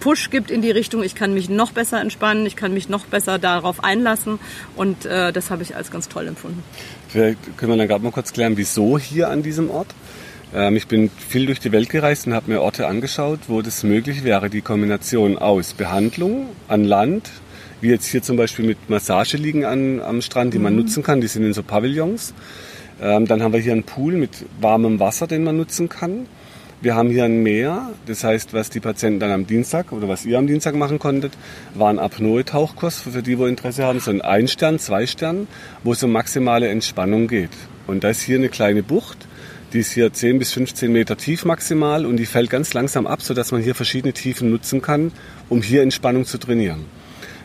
Push 0.00 0.30
gibt 0.30 0.50
in 0.50 0.62
die 0.62 0.70
Richtung, 0.70 1.02
ich 1.02 1.14
kann 1.14 1.34
mich 1.34 1.50
noch 1.50 1.72
besser 1.72 2.00
entspannen, 2.00 2.46
ich 2.46 2.56
kann 2.56 2.72
mich 2.72 2.88
noch 2.88 3.04
besser 3.06 3.38
darauf 3.38 3.84
einlassen 3.84 4.38
und 4.76 5.04
äh, 5.04 5.32
das 5.32 5.50
habe 5.50 5.62
ich 5.62 5.76
als 5.76 5.90
ganz 5.90 6.08
toll 6.08 6.26
empfunden. 6.26 6.62
Vielleicht 7.08 7.58
können 7.58 7.72
wir 7.72 7.76
dann 7.76 7.88
gerade 7.88 8.02
mal 8.02 8.12
kurz 8.12 8.32
klären, 8.32 8.56
wieso 8.56 8.98
hier 8.98 9.28
an 9.28 9.42
diesem 9.42 9.70
Ort. 9.70 9.88
Ähm, 10.54 10.76
ich 10.76 10.86
bin 10.86 11.10
viel 11.10 11.46
durch 11.46 11.60
die 11.60 11.70
Welt 11.72 11.90
gereist 11.90 12.26
und 12.26 12.34
habe 12.34 12.50
mir 12.50 12.62
Orte 12.62 12.86
angeschaut, 12.86 13.40
wo 13.48 13.60
das 13.60 13.82
möglich 13.82 14.24
wäre, 14.24 14.48
die 14.48 14.62
Kombination 14.62 15.36
aus 15.36 15.74
Behandlung 15.74 16.48
an 16.68 16.84
Land, 16.84 17.30
wie 17.80 17.88
jetzt 17.88 18.06
hier 18.06 18.22
zum 18.22 18.36
Beispiel 18.36 18.64
mit 18.64 18.88
Massageliegen 18.88 19.64
an, 19.66 20.00
am 20.00 20.22
Strand, 20.22 20.54
die 20.54 20.58
man 20.58 20.74
nutzen 20.76 21.02
kann, 21.02 21.20
die 21.20 21.26
sind 21.26 21.44
in 21.44 21.52
so 21.52 21.62
Pavillons. 21.62 22.32
Ähm, 23.00 23.26
dann 23.26 23.42
haben 23.42 23.52
wir 23.52 23.60
hier 23.60 23.72
einen 23.72 23.82
Pool 23.82 24.14
mit 24.14 24.44
warmem 24.60 25.00
Wasser, 25.00 25.26
den 25.26 25.44
man 25.44 25.56
nutzen 25.56 25.88
kann. 25.88 26.26
Wir 26.80 26.94
haben 26.94 27.08
hier 27.08 27.24
ein 27.24 27.42
Meer, 27.42 27.92
das 28.06 28.24
heißt, 28.24 28.52
was 28.52 28.68
die 28.68 28.80
Patienten 28.80 29.18
dann 29.18 29.30
am 29.30 29.46
Dienstag 29.46 29.90
oder 29.90 30.06
was 30.06 30.26
ihr 30.26 30.36
am 30.36 30.46
Dienstag 30.46 30.74
machen 30.74 30.98
konntet, 30.98 31.32
war 31.74 31.88
ein 31.88 31.98
Apnoe-Tauchkurs 31.98 33.00
für 33.00 33.22
die, 33.22 33.38
wo 33.38 33.46
Interesse 33.46 33.84
haben, 33.84 34.00
so 34.00 34.10
ein 34.10 34.20
Ein-Stern, 34.20 34.78
Zwei-Stern, 34.78 35.46
wo 35.82 35.92
es 35.92 36.02
um 36.02 36.12
maximale 36.12 36.68
Entspannung 36.68 37.26
geht. 37.26 37.48
Und 37.86 38.04
da 38.04 38.10
ist 38.10 38.20
hier 38.20 38.36
eine 38.36 38.50
kleine 38.50 38.82
Bucht, 38.82 39.26
die 39.72 39.78
ist 39.78 39.92
hier 39.92 40.12
10 40.12 40.38
bis 40.38 40.52
15 40.52 40.92
Meter 40.92 41.16
tief 41.16 41.44
maximal 41.44 42.04
und 42.04 42.18
die 42.18 42.26
fällt 42.26 42.50
ganz 42.50 42.74
langsam 42.74 43.06
ab, 43.06 43.22
sodass 43.22 43.50
man 43.50 43.62
hier 43.62 43.74
verschiedene 43.74 44.12
Tiefen 44.12 44.50
nutzen 44.50 44.82
kann, 44.82 45.10
um 45.48 45.62
hier 45.62 45.82
Entspannung 45.82 46.26
zu 46.26 46.36
trainieren. 46.36 46.84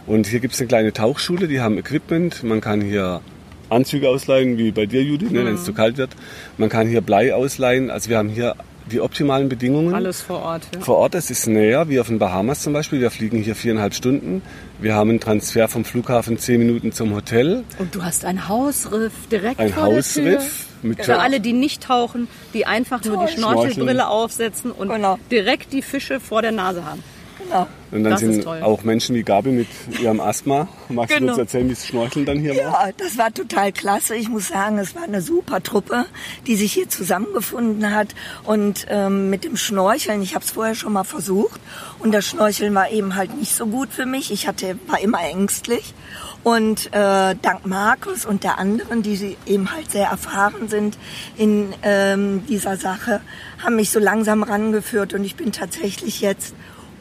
Und 0.05 0.27
hier 0.27 0.41
gibt 0.41 0.53
es 0.53 0.59
eine 0.59 0.67
kleine 0.67 0.91
Tauchschule, 0.91 1.47
die 1.47 1.61
haben 1.61 1.77
Equipment, 1.77 2.43
man 2.43 2.59
kann 2.59 2.81
hier 2.81 3.21
Anzüge 3.69 4.09
ausleihen, 4.09 4.57
wie 4.57 4.71
bei 4.71 4.85
dir, 4.85 5.03
Judy, 5.03 5.25
ne, 5.25 5.45
wenn 5.45 5.55
es 5.55 5.63
zu 5.65 5.73
kalt 5.73 5.97
wird. 5.97 6.11
Man 6.57 6.69
kann 6.69 6.87
hier 6.87 7.01
Blei 7.01 7.33
ausleihen. 7.33 7.89
Also 7.91 8.09
wir 8.09 8.17
haben 8.17 8.29
hier 8.29 8.55
die 8.91 9.01
optimalen 9.01 9.49
Bedingungen. 9.49 9.93
Alles 9.93 10.21
vor 10.21 10.41
Ort. 10.41 10.63
Ja. 10.73 10.81
Vor 10.81 10.97
Ort, 10.97 11.13
es 11.13 11.29
ist 11.29 11.45
näher, 11.47 11.89
wie 11.89 11.99
auf 11.99 12.07
den 12.07 12.17
Bahamas 12.17 12.63
zum 12.63 12.73
Beispiel. 12.73 12.99
Wir 12.99 13.11
fliegen 13.11 13.37
hier 13.41 13.55
viereinhalb 13.55 13.93
Stunden. 13.93 14.41
Wir 14.79 14.95
haben 14.95 15.11
einen 15.11 15.19
Transfer 15.19 15.67
vom 15.67 15.85
Flughafen 15.85 16.39
zehn 16.39 16.59
Minuten 16.59 16.91
zum 16.91 17.13
Hotel. 17.13 17.63
Und 17.77 17.93
du 17.93 18.03
hast 18.03 18.25
ein 18.25 18.47
Hausriff 18.49 19.13
direkt 19.31 19.59
Ein 19.59 19.73
vor 19.73 19.89
der 19.89 20.01
Tür. 20.03 20.25
Hausriff 20.33 20.65
mit 20.81 21.05
Für 21.05 21.19
alle, 21.19 21.39
die 21.39 21.53
nicht 21.53 21.83
tauchen, 21.83 22.27
die 22.53 22.65
einfach 22.65 23.03
nur 23.03 23.25
die 23.25 23.33
Schnorchelbrille 23.33 24.07
aufsetzen 24.07 24.71
und 24.71 24.89
Genau. 24.89 25.19
direkt 25.29 25.73
die 25.73 25.81
Fische 25.81 26.19
vor 26.19 26.41
der 26.41 26.51
Nase 26.51 26.83
haben. 26.85 27.03
Genau. 27.49 27.67
Und 27.91 28.03
dann 28.03 28.11
Das 28.13 28.21
ist 28.21 28.33
sind 28.35 28.43
toll. 28.43 28.61
auch 28.61 28.83
Menschen 28.83 29.15
wie 29.15 29.23
Gabi 29.23 29.49
mit 29.49 29.67
ihrem 29.99 30.19
Asthma. 30.19 30.67
Magst 30.89 31.15
du 31.15 31.19
Genau. 31.19 31.31
uns 31.31 31.39
erzählen, 31.39 31.67
wie 31.67 31.73
es 31.73 31.87
Schnorcheln 31.87 32.23
dann 32.25 32.37
hier 32.39 32.51
war? 32.51 32.87
Ja, 32.87 32.89
das 32.95 33.17
war 33.17 33.33
total 33.33 33.71
klasse. 33.71 34.15
Ich 34.15 34.29
muss 34.29 34.47
sagen, 34.49 34.77
es 34.77 34.93
war 34.95 35.03
eine 35.03 35.21
super 35.21 35.63
Truppe, 35.63 36.05
die 36.45 36.55
sich 36.55 36.71
hier 36.73 36.87
zusammengefunden 36.87 37.93
hat. 37.93 38.09
Und 38.43 38.85
ähm, 38.89 39.31
mit 39.31 39.43
dem 39.43 39.57
Schnorcheln, 39.57 40.21
ich 40.21 40.35
habe 40.35 40.45
es 40.45 40.51
vorher 40.51 40.75
schon 40.75 40.93
mal 40.93 41.03
versucht. 41.03 41.59
Und 41.97 42.11
das 42.13 42.27
Schnorcheln 42.27 42.75
war 42.75 42.91
eben 42.91 43.15
halt 43.15 43.35
nicht 43.35 43.55
so 43.55 43.65
gut 43.65 43.89
für 43.91 44.05
mich. 44.05 44.31
Ich 44.31 44.47
hatte, 44.47 44.77
war 44.85 44.99
immer 45.01 45.21
ängstlich. 45.23 45.95
Und 46.43 46.87
äh, 46.93 47.35
dank 47.41 47.65
Markus 47.65 48.25
und 48.25 48.43
der 48.43 48.59
anderen, 48.59 49.01
die 49.01 49.15
sie 49.17 49.35
eben 49.47 49.73
halt 49.73 49.91
sehr 49.91 50.07
erfahren 50.07 50.69
sind 50.69 50.97
in 51.37 51.73
ähm, 51.81 52.43
dieser 52.47 52.77
Sache, 52.77 53.19
haben 53.63 53.75
mich 53.75 53.89
so 53.89 53.99
langsam 53.99 54.43
rangeführt. 54.43 55.13
Und 55.15 55.23
ich 55.25 55.35
bin 55.35 55.51
tatsächlich 55.51 56.21
jetzt 56.21 56.53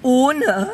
ohne 0.03 0.71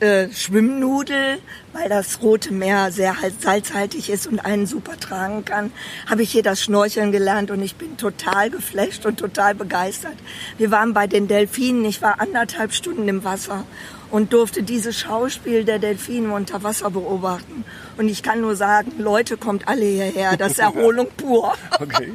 äh, 0.00 0.28
Schwimmnudel, 0.30 1.38
weil 1.72 1.88
das 1.88 2.20
Rote 2.22 2.52
Meer 2.52 2.92
sehr 2.92 3.20
halt 3.22 3.40
salzhaltig 3.40 4.10
ist 4.10 4.26
und 4.26 4.40
einen 4.40 4.66
super 4.66 4.98
tragen 4.98 5.44
kann, 5.44 5.72
habe 6.06 6.22
ich 6.22 6.30
hier 6.30 6.42
das 6.42 6.62
Schnorcheln 6.62 7.12
gelernt 7.12 7.50
und 7.50 7.62
ich 7.62 7.76
bin 7.76 7.96
total 7.96 8.50
geflasht 8.50 9.06
und 9.06 9.18
total 9.18 9.54
begeistert. 9.54 10.16
Wir 10.58 10.70
waren 10.70 10.92
bei 10.92 11.06
den 11.06 11.28
Delfinen, 11.28 11.84
ich 11.84 12.02
war 12.02 12.20
anderthalb 12.20 12.74
Stunden 12.74 13.08
im 13.08 13.24
Wasser 13.24 13.64
und 14.10 14.32
durfte 14.32 14.62
dieses 14.62 14.98
Schauspiel 14.98 15.64
der 15.64 15.78
Delfine 15.78 16.32
unter 16.32 16.62
Wasser 16.62 16.90
beobachten. 16.90 17.64
Und 17.96 18.08
ich 18.08 18.22
kann 18.22 18.40
nur 18.40 18.54
sagen, 18.54 18.92
Leute, 18.98 19.36
kommt 19.36 19.66
alle 19.66 19.84
hierher, 19.84 20.36
das 20.36 20.52
ist 20.52 20.58
Erholung 20.60 21.08
pur. 21.16 21.54
Okay. 21.80 22.12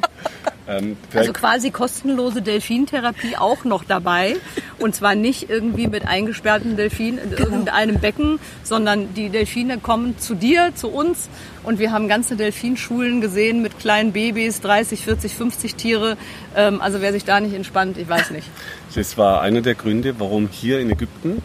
Ähm, 0.68 0.96
Also 1.14 1.32
quasi 1.32 1.70
kostenlose 1.70 2.42
Delfintherapie 2.42 3.36
auch 3.36 3.64
noch 3.64 3.84
dabei. 3.84 4.36
Und 4.78 4.94
zwar 4.94 5.14
nicht 5.14 5.50
irgendwie 5.50 5.88
mit 5.88 6.06
eingesperrten 6.06 6.76
Delfinen 6.76 7.18
in 7.18 7.32
irgendeinem 7.32 7.98
Becken, 7.98 8.38
sondern 8.62 9.14
die 9.14 9.28
Delfine 9.28 9.78
kommen 9.78 10.18
zu 10.18 10.34
dir, 10.34 10.72
zu 10.74 10.88
uns. 10.88 11.28
Und 11.62 11.78
wir 11.78 11.92
haben 11.92 12.08
ganze 12.08 12.36
Delfinschulen 12.36 13.20
gesehen 13.20 13.62
mit 13.62 13.78
kleinen 13.78 14.12
Babys, 14.12 14.60
30, 14.60 15.04
40, 15.04 15.34
50 15.34 15.74
Tiere. 15.74 16.16
Ähm, 16.56 16.80
also 16.80 17.00
wer 17.00 17.12
sich 17.12 17.24
da 17.24 17.40
nicht 17.40 17.54
entspannt, 17.54 17.98
ich 17.98 18.08
weiß 18.08 18.30
nicht. 18.30 18.48
Das 18.94 19.16
war 19.16 19.40
einer 19.42 19.62
der 19.62 19.74
Gründe, 19.74 20.14
warum 20.18 20.48
hier 20.50 20.80
in 20.80 20.90
Ägypten, 20.90 21.42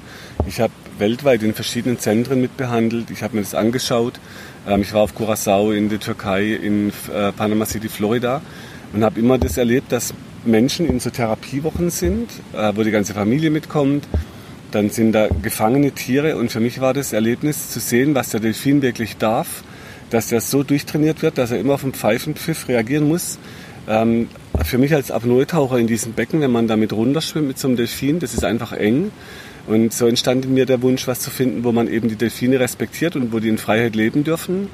ich 0.48 0.60
habe 0.60 0.74
weltweit 0.98 1.44
in 1.44 1.54
verschiedenen 1.54 2.00
Zentren 2.00 2.42
mitbehandelt, 2.42 3.12
ich 3.12 3.22
habe 3.22 3.36
mir 3.36 3.42
das 3.42 3.54
angeschaut. 3.54 4.20
Ähm, 4.68 4.82
ich 4.82 4.94
war 4.94 5.02
auf 5.02 5.16
Curacao 5.16 5.72
in 5.72 5.90
der 5.90 6.00
Türkei, 6.00 6.54
in 6.54 6.90
äh, 7.14 7.32
Panama 7.32 7.66
City, 7.66 7.90
Florida 7.90 8.42
und 8.94 9.04
habe 9.04 9.20
immer 9.20 9.38
das 9.38 9.58
erlebt, 9.58 9.92
dass 9.92 10.14
Menschen 10.46 10.88
in 10.88 11.00
so 11.00 11.10
Therapiewochen 11.10 11.90
sind, 11.90 12.30
äh, 12.54 12.72
wo 12.76 12.84
die 12.84 12.92
ganze 12.92 13.14
Familie 13.14 13.50
mitkommt. 13.50 14.08
Dann 14.72 14.90
sind 14.90 15.14
da 15.14 15.28
gefangene 15.42 15.92
Tiere 15.92 16.38
und 16.38 16.52
für 16.52 16.60
mich 16.60 16.82
war 16.82 16.94
das 16.94 17.14
Erlebnis 17.14 17.70
zu 17.72 17.80
sehen, 17.80 18.16
was 18.16 18.30
der 18.30 18.40
Delfin 18.40 18.82
wirklich 18.82 19.18
darf, 19.18 19.64
dass 20.10 20.28
der 20.28 20.42
so 20.42 20.64
durchtrainiert 20.64 21.22
wird, 21.22 21.38
dass 21.38 21.52
er 21.52 21.60
immer 21.60 21.74
auf 21.76 21.82
den 21.82 21.94
Pfeifenpfiff 21.94 22.68
reagieren 22.68 23.08
muss. 23.08 23.40
Ähm, 23.88 24.28
für 24.64 24.78
mich 24.78 24.94
als 24.94 25.12
Apnoe-Taucher 25.12 25.78
in 25.78 25.88
diesem 25.88 26.14
Becken, 26.14 26.42
wenn 26.42 26.52
man 26.52 26.68
damit 26.68 26.92
runterschwimmt 26.92 27.48
mit 27.48 27.60
so 27.60 27.68
einem 27.68 27.78
Delfin, 27.78 28.20
das 28.20 28.34
ist 28.34 28.44
einfach 28.44 28.74
eng. 28.74 29.12
Und 29.68 29.94
so 29.94 30.08
entstand 30.08 30.46
in 30.46 30.54
mir 30.54 30.66
der 30.66 30.82
Wunsch, 30.82 31.08
was 31.08 31.20
zu 31.20 31.30
finden, 31.30 31.64
wo 31.64 31.72
man 31.74 31.88
eben 31.90 32.08
die 32.08 32.16
Delfine 32.16 32.60
respektiert 32.60 33.16
und 33.16 33.34
wo 33.34 33.40
die 33.40 33.50
in 33.50 33.58
Freiheit 33.58 33.96
leben 33.96 34.24
dürfen. 34.24 34.70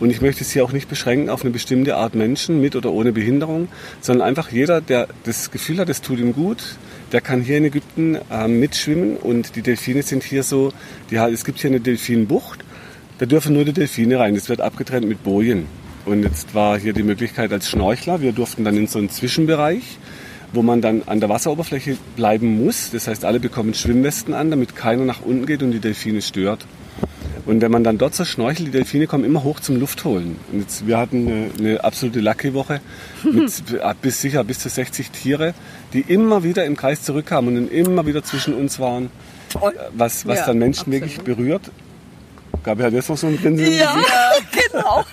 Und 0.00 0.10
ich 0.10 0.20
möchte 0.20 0.42
es 0.42 0.50
hier 0.50 0.64
auch 0.64 0.72
nicht 0.72 0.88
beschränken 0.88 1.28
auf 1.28 1.42
eine 1.42 1.50
bestimmte 1.50 1.96
Art 1.96 2.14
Menschen 2.14 2.60
mit 2.60 2.74
oder 2.74 2.92
ohne 2.92 3.12
Behinderung, 3.12 3.68
sondern 4.00 4.26
einfach 4.26 4.50
jeder, 4.50 4.80
der 4.80 5.08
das 5.24 5.50
Gefühl 5.50 5.78
hat, 5.78 5.88
es 5.88 6.00
tut 6.00 6.18
ihm 6.18 6.32
gut, 6.32 6.76
der 7.12 7.20
kann 7.20 7.42
hier 7.42 7.58
in 7.58 7.64
Ägypten 7.64 8.18
ähm, 8.30 8.58
mitschwimmen 8.58 9.16
und 9.16 9.54
die 9.56 9.62
Delfine 9.62 10.02
sind 10.02 10.24
hier 10.24 10.42
so, 10.42 10.72
die, 11.10 11.16
es 11.16 11.44
gibt 11.44 11.60
hier 11.60 11.70
eine 11.70 11.80
Delfinbucht, 11.80 12.64
da 13.18 13.26
dürfen 13.26 13.54
nur 13.54 13.64
die 13.64 13.72
Delfine 13.72 14.18
rein, 14.18 14.34
das 14.34 14.48
wird 14.48 14.60
abgetrennt 14.60 15.06
mit 15.06 15.22
Bojen. 15.22 15.66
Und 16.04 16.22
jetzt 16.22 16.54
war 16.54 16.78
hier 16.78 16.92
die 16.92 17.04
Möglichkeit 17.04 17.52
als 17.52 17.70
Schnorchler, 17.70 18.20
wir 18.20 18.32
durften 18.32 18.64
dann 18.64 18.76
in 18.76 18.88
so 18.88 18.98
einen 18.98 19.10
Zwischenbereich, 19.10 19.98
wo 20.52 20.62
man 20.62 20.80
dann 20.80 21.02
an 21.06 21.20
der 21.20 21.28
Wasseroberfläche 21.28 21.96
bleiben 22.16 22.64
muss. 22.64 22.90
Das 22.90 23.08
heißt, 23.08 23.24
alle 23.24 23.40
bekommen 23.40 23.74
Schwimmwesten 23.74 24.34
an, 24.34 24.50
damit 24.50 24.76
keiner 24.76 25.04
nach 25.04 25.22
unten 25.22 25.46
geht 25.46 25.62
und 25.62 25.72
die 25.72 25.80
Delfine 25.80 26.22
stört. 26.22 26.66
Und 27.46 27.60
wenn 27.60 27.70
man 27.70 27.84
dann 27.84 27.98
dort 27.98 28.14
so 28.14 28.24
schnorchelt, 28.24 28.68
die 28.68 28.70
Delfine 28.72 29.06
kommen 29.06 29.24
immer 29.24 29.44
hoch 29.44 29.60
zum 29.60 29.78
Luftholen. 29.78 30.36
Und 30.50 30.60
jetzt, 30.60 30.86
wir 30.86 30.96
hatten 30.96 31.26
eine, 31.28 31.50
eine 31.58 31.84
absolute 31.84 32.20
Lucky-Woche 32.20 32.80
mit 33.24 33.52
bis 34.00 34.20
sicher 34.22 34.42
bis 34.44 34.60
zu 34.60 34.70
60 34.70 35.10
Tiere, 35.10 35.52
die 35.92 36.00
immer 36.00 36.42
wieder 36.42 36.64
im 36.64 36.74
Kreis 36.76 37.02
zurückkamen 37.02 37.56
und 37.58 37.70
immer 37.70 38.06
wieder 38.06 38.22
zwischen 38.22 38.54
uns 38.54 38.80
waren, 38.80 39.10
Toll. 39.50 39.74
was, 39.94 40.26
was 40.26 40.38
Ja, 40.38 40.46
dann 40.46 40.58
Menschen 40.58 40.80
absolut. 40.92 41.00
wirklich 41.02 41.20
berührt. 41.20 41.70
Gabi 42.62 42.82
hat 42.82 42.94
jetzt 42.94 43.10
noch 43.10 43.18
so 43.18 43.26
ein 43.26 43.36
Grinsen. 43.38 43.74
Ja, 43.74 43.94
genau. 44.72 45.04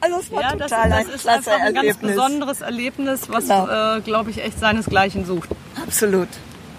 Also 0.00 0.16
es 0.20 0.32
war 0.32 0.40
Ja, 0.40 0.56
das, 0.56 0.70
total 0.70 0.88
das 0.88 0.98
ein 0.98 1.08
ist 1.14 1.20
klasse 1.20 1.50
einfach 1.52 1.66
ein 1.66 1.74
ganz 1.74 1.86
Erlebnis. 1.86 2.12
besonderes 2.16 2.60
Erlebnis, 2.62 3.20
was, 3.28 3.44
Genau. 3.44 3.96
äh, 3.96 4.00
glaube 4.00 4.30
ich, 4.30 4.42
echt 4.42 4.58
seinesgleichen 4.58 5.26
sucht. 5.26 5.50
Absolut. 5.86 6.28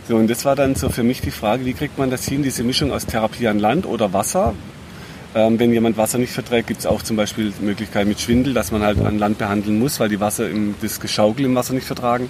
So, 0.08 0.16
und 0.16 0.30
das 0.30 0.46
war 0.46 0.56
dann 0.56 0.76
so 0.76 0.90
für 0.90 1.04
mich 1.04 1.22
die 1.22 1.32
Frage, 1.32 1.66
wie 1.66 1.74
kriegt 1.74 1.98
man 1.98 2.10
das 2.10 2.26
hin, 2.26 2.42
diese 2.42 2.64
Mischung 2.64 2.92
aus 2.92 3.06
Therapie 3.06 3.48
an 3.48 3.60
Land 3.60 3.86
oder 3.86 4.14
Wasser? 4.14 4.54
Ähm, 5.34 5.60
wenn 5.60 5.72
jemand 5.72 5.96
Wasser 5.96 6.18
nicht 6.18 6.34
verträgt, 6.34 6.68
gibt 6.68 6.82
es 6.82 6.86
auch 6.86 7.04
zum 7.04 7.16
Beispiel 7.16 7.54
die 7.58 7.64
Möglichkeit 7.64 8.08
mit 8.08 8.20
Schwindel, 8.20 8.54
dass 8.54 8.72
man 8.72 8.82
halt 8.82 9.00
an 9.00 9.20
Land 9.20 9.38
behandeln 9.38 9.80
muss, 9.80 10.00
weil 10.00 10.10
die 10.10 10.20
Wasser 10.20 10.50
im, 10.50 10.76
das 10.82 11.00
Geschaukel 11.00 11.46
im 11.46 11.56
Wasser 11.56 11.74
nicht 11.74 11.86
vertragen. 11.86 12.30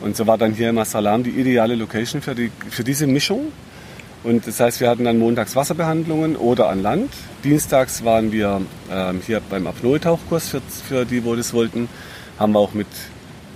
Und 0.00 0.16
so 0.16 0.26
war 0.26 0.38
dann 0.38 0.54
hier 0.54 0.70
im 0.70 0.82
Salam 0.84 1.24
die 1.24 1.30
ideale 1.30 1.74
Location 1.74 2.22
für, 2.22 2.34
die, 2.34 2.50
für 2.70 2.84
diese 2.84 3.06
Mischung. 3.06 3.52
Und 4.24 4.46
das 4.46 4.60
heißt, 4.60 4.80
wir 4.80 4.88
hatten 4.88 5.04
dann 5.04 5.18
montags 5.18 5.54
Wasserbehandlungen 5.56 6.36
oder 6.36 6.68
an 6.68 6.82
Land. 6.82 7.12
Dienstags 7.44 8.04
waren 8.04 8.32
wir 8.32 8.62
ähm, 8.90 9.20
hier 9.26 9.40
beim 9.48 9.66
Apnoe-Tauchkurs 9.66 10.48
für, 10.48 10.60
für 10.60 11.04
die, 11.04 11.24
wo 11.24 11.34
das 11.34 11.52
wollten. 11.52 11.88
Haben 12.38 12.52
wir 12.52 12.60
auch 12.60 12.72
mit 12.72 12.86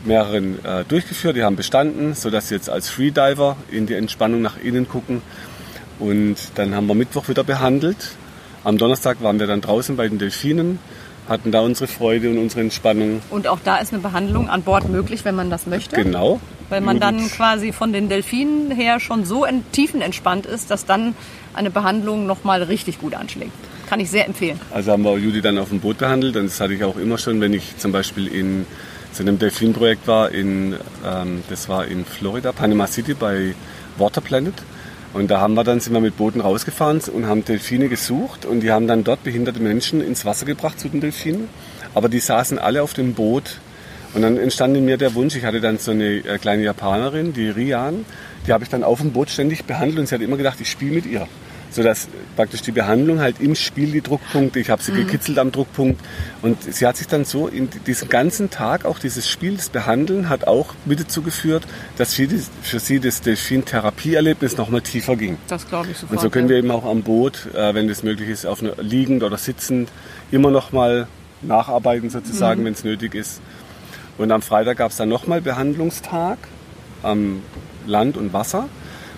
mehreren 0.05 0.65
äh, 0.65 0.85
durchgeführt, 0.85 1.37
die 1.37 1.45
haben 1.45 1.57
bestanden, 1.57 2.15
sodass 2.15 2.49
sie 2.49 2.55
jetzt 2.55 2.69
als 2.71 2.89
Freediver 2.89 3.57
in 3.71 3.87
die 3.87 3.95
Entspannung 3.95 4.43
nach 4.43 4.57
innen 4.63 4.89
gucken. 4.89 5.23
Und 5.99 6.37
dann 6.57 6.75
haben 6.75 6.87
wir 6.87 6.95
Mittwoch 6.95 7.29
wieder 7.29 7.45
behandelt. 7.45 7.97
Am 8.65 8.79
Donnerstag 8.79 9.23
waren 9.23 9.39
wir 9.39 9.47
dann 9.47 9.61
draußen 9.61 9.97
bei 9.97 10.09
den 10.09 10.19
Delfinen, 10.19 10.79
hatten 11.29 11.53
da 11.53 11.61
unsere 11.61 11.87
Freude 11.87 12.31
und 12.31 12.39
unsere 12.39 12.63
Entspannung. 12.63 13.21
Und 13.31 13.47
auch 13.47 13.59
da 13.63 13.77
ist 13.79 13.93
eine 13.93 14.03
Behandlung 14.03 14.49
an 14.49 14.63
Bord 14.63 14.89
möglich, 14.89 15.25
wenn 15.25 15.35
man 15.35 15.51
das 15.51 15.67
möchte. 15.67 15.97
Genau. 15.97 16.41
Weil 16.69 16.81
man 16.81 16.99
dann 17.01 17.29
quasi 17.29 17.71
von 17.71 17.93
den 17.93 18.09
Delfinen 18.09 18.71
her 18.71 18.99
schon 18.99 19.25
so 19.25 19.45
ent- 19.45 19.73
tiefenentspannt 19.73 20.47
ist, 20.47 20.71
dass 20.71 20.87
dann 20.87 21.15
eine 21.55 21.71
Behandlung 21.71 22.27
nochmal 22.27 22.63
richtig 22.63 22.99
gut 22.99 23.15
anschlägt. 23.15 23.53
Kann 23.89 24.01
ich 24.01 24.11
sehr 24.11 24.27
empfehlen. 24.27 24.59
Also 24.73 24.93
haben 24.93 25.03
wir 25.03 25.19
Judy 25.19 25.43
dann 25.43 25.59
auf 25.59 25.69
dem 25.69 25.81
Boot 25.81 25.99
behandelt 25.99 26.37
und 26.37 26.47
das 26.47 26.61
hatte 26.61 26.73
ich 26.73 26.83
auch 26.83 26.97
immer 26.97 27.19
schon, 27.19 27.41
wenn 27.41 27.53
ich 27.53 27.77
zum 27.77 27.93
Beispiel 27.93 28.27
in 28.27 28.65
so 29.13 29.23
einem 29.23 29.39
Delfinprojekt 29.39 30.07
war, 30.07 30.31
in, 30.31 30.75
ähm, 31.05 31.43
das 31.51 31.69
war 31.69 31.87
in 31.87 32.05
Florida, 32.05 32.53
Panama 32.53 32.87
City 32.87 33.15
bei 33.15 33.55
Water 33.99 34.21
Planet. 34.21 34.55
Und 35.13 35.31
da 35.31 35.41
haben 35.41 35.55
wir 35.55 35.65
dann, 35.65 35.81
sind 35.81 35.93
wir 35.93 36.01
mit 36.01 36.17
Booten 36.17 36.41
rausgefahren 36.41 37.01
und 37.13 37.27
haben 37.27 37.45
Delfine 37.45 37.89
gesucht 37.89 38.47
und 38.47 38.61
die 38.61 38.71
haben 38.71 38.87
dann 38.87 39.05
dort 39.05 39.23
behinderte 39.23 39.61
Menschen 39.61 40.01
ins 40.01 40.25
Wasser 40.25 40.47
gebracht 40.47 40.81
zu 40.81 40.89
den 40.89 41.03
Delfinen. 41.03 41.49
Aber 41.95 42.09
die 42.09 42.21
saßen 42.21 42.59
alle 42.59 42.83
auf 42.83 42.95
dem 42.95 43.13
Boot 43.13 43.61
und 44.15 44.23
dann 44.23 44.39
entstand 44.39 44.77
in 44.77 44.87
mir 44.87 44.97
der 44.97 45.15
Wunsch, 45.15 45.37
ich 45.37 45.45
hatte 45.45 45.61
dann 45.61 45.79
so 45.79 45.91
eine 45.91 46.17
äh, 46.17 46.39
kleine 46.39 46.63
Japanerin, 46.63 47.35
die 47.35 47.51
Rian, 47.51 48.07
die 48.47 48.53
habe 48.53 48.65
ich 48.65 48.71
dann 48.71 48.85
auf 48.85 49.01
dem 49.01 49.13
Boot 49.13 49.29
ständig 49.29 49.65
behandelt 49.65 49.99
und 49.99 50.09
sie 50.09 50.15
hat 50.15 50.23
immer 50.23 50.39
gedacht, 50.39 50.59
ich 50.61 50.71
spiele 50.71 50.93
mit 50.93 51.07
ihr. 51.07 51.29
Sodass 51.73 52.09
praktisch 52.37 52.63
die 52.63 52.71
Behandlung 52.71 53.21
halt 53.21 53.41
im 53.41 53.55
Spiel 53.55 53.91
die 53.91 54.03
Druckpunkte, 54.03 54.61
ich 54.61 54.71
habe 54.71 54.83
sie 54.83 54.93
gekitzelt 54.93 55.39
am 55.39 55.53
Druckpunkt 55.53 56.01
und 56.43 56.63
sie 56.63 56.87
hat 56.87 56.97
sich 56.97 57.07
dann 57.07 57.25
so 57.25 57.49
in 57.49 57.69
diesen 57.87 58.09
ganzen 58.09 58.51
Tag, 58.51 58.85
auch 58.85 58.99
dieses 58.99 59.29
Spiel, 59.29 59.57
das 59.57 59.71
Behandeln, 59.71 60.29
hat 60.29 60.47
auch 60.47 60.75
mit 60.85 61.01
dazu 61.01 61.23
geführt, 61.23 61.65
dass 61.97 62.15
für, 62.15 62.27
die, 62.27 62.43
für 62.63 62.79
sie 62.79 63.01
das 63.01 63.23
Delfin-Therapieerlebnis 63.23 64.57
nochmal 64.57 64.83
tiefer 64.83 65.17
ging. 65.17 65.39
Das 65.49 65.67
glaube 65.67 65.89
ich 65.91 65.97
sofort. 65.97 66.13
Und 66.13 66.21
so 66.21 66.31
können 66.31 66.49
wir 66.49 66.57
eben 66.57 66.71
auch 66.71 66.85
am 66.85 67.03
Boot, 67.03 67.49
äh, 67.55 67.75
wenn 67.75 67.89
das 67.89 68.03
möglich 68.03 68.29
ist, 68.29 68.47
auf 68.47 68.61
eine, 68.61 68.75
liegend 68.81 69.23
oder 69.23 69.39
sitzend, 69.39 69.89
immer 70.31 70.51
noch 70.51 70.73
mal 70.73 71.09
nacharbeiten 71.41 72.11
sozusagen, 72.11 72.65
wenn 72.65 72.73
es 72.75 72.85
nötig 72.85 73.15
ist. 73.15 73.41
Und 74.19 74.31
am 74.31 74.43
Freitag 74.43 74.79
gab 74.79 74.91
es 74.91 74.97
dann 74.99 75.09
nochmal 75.09 75.41
Behandlungstag 75.41 76.39
am 77.03 77.43
Land 77.87 78.17
und 78.17 78.33
Wasser. 78.33 78.69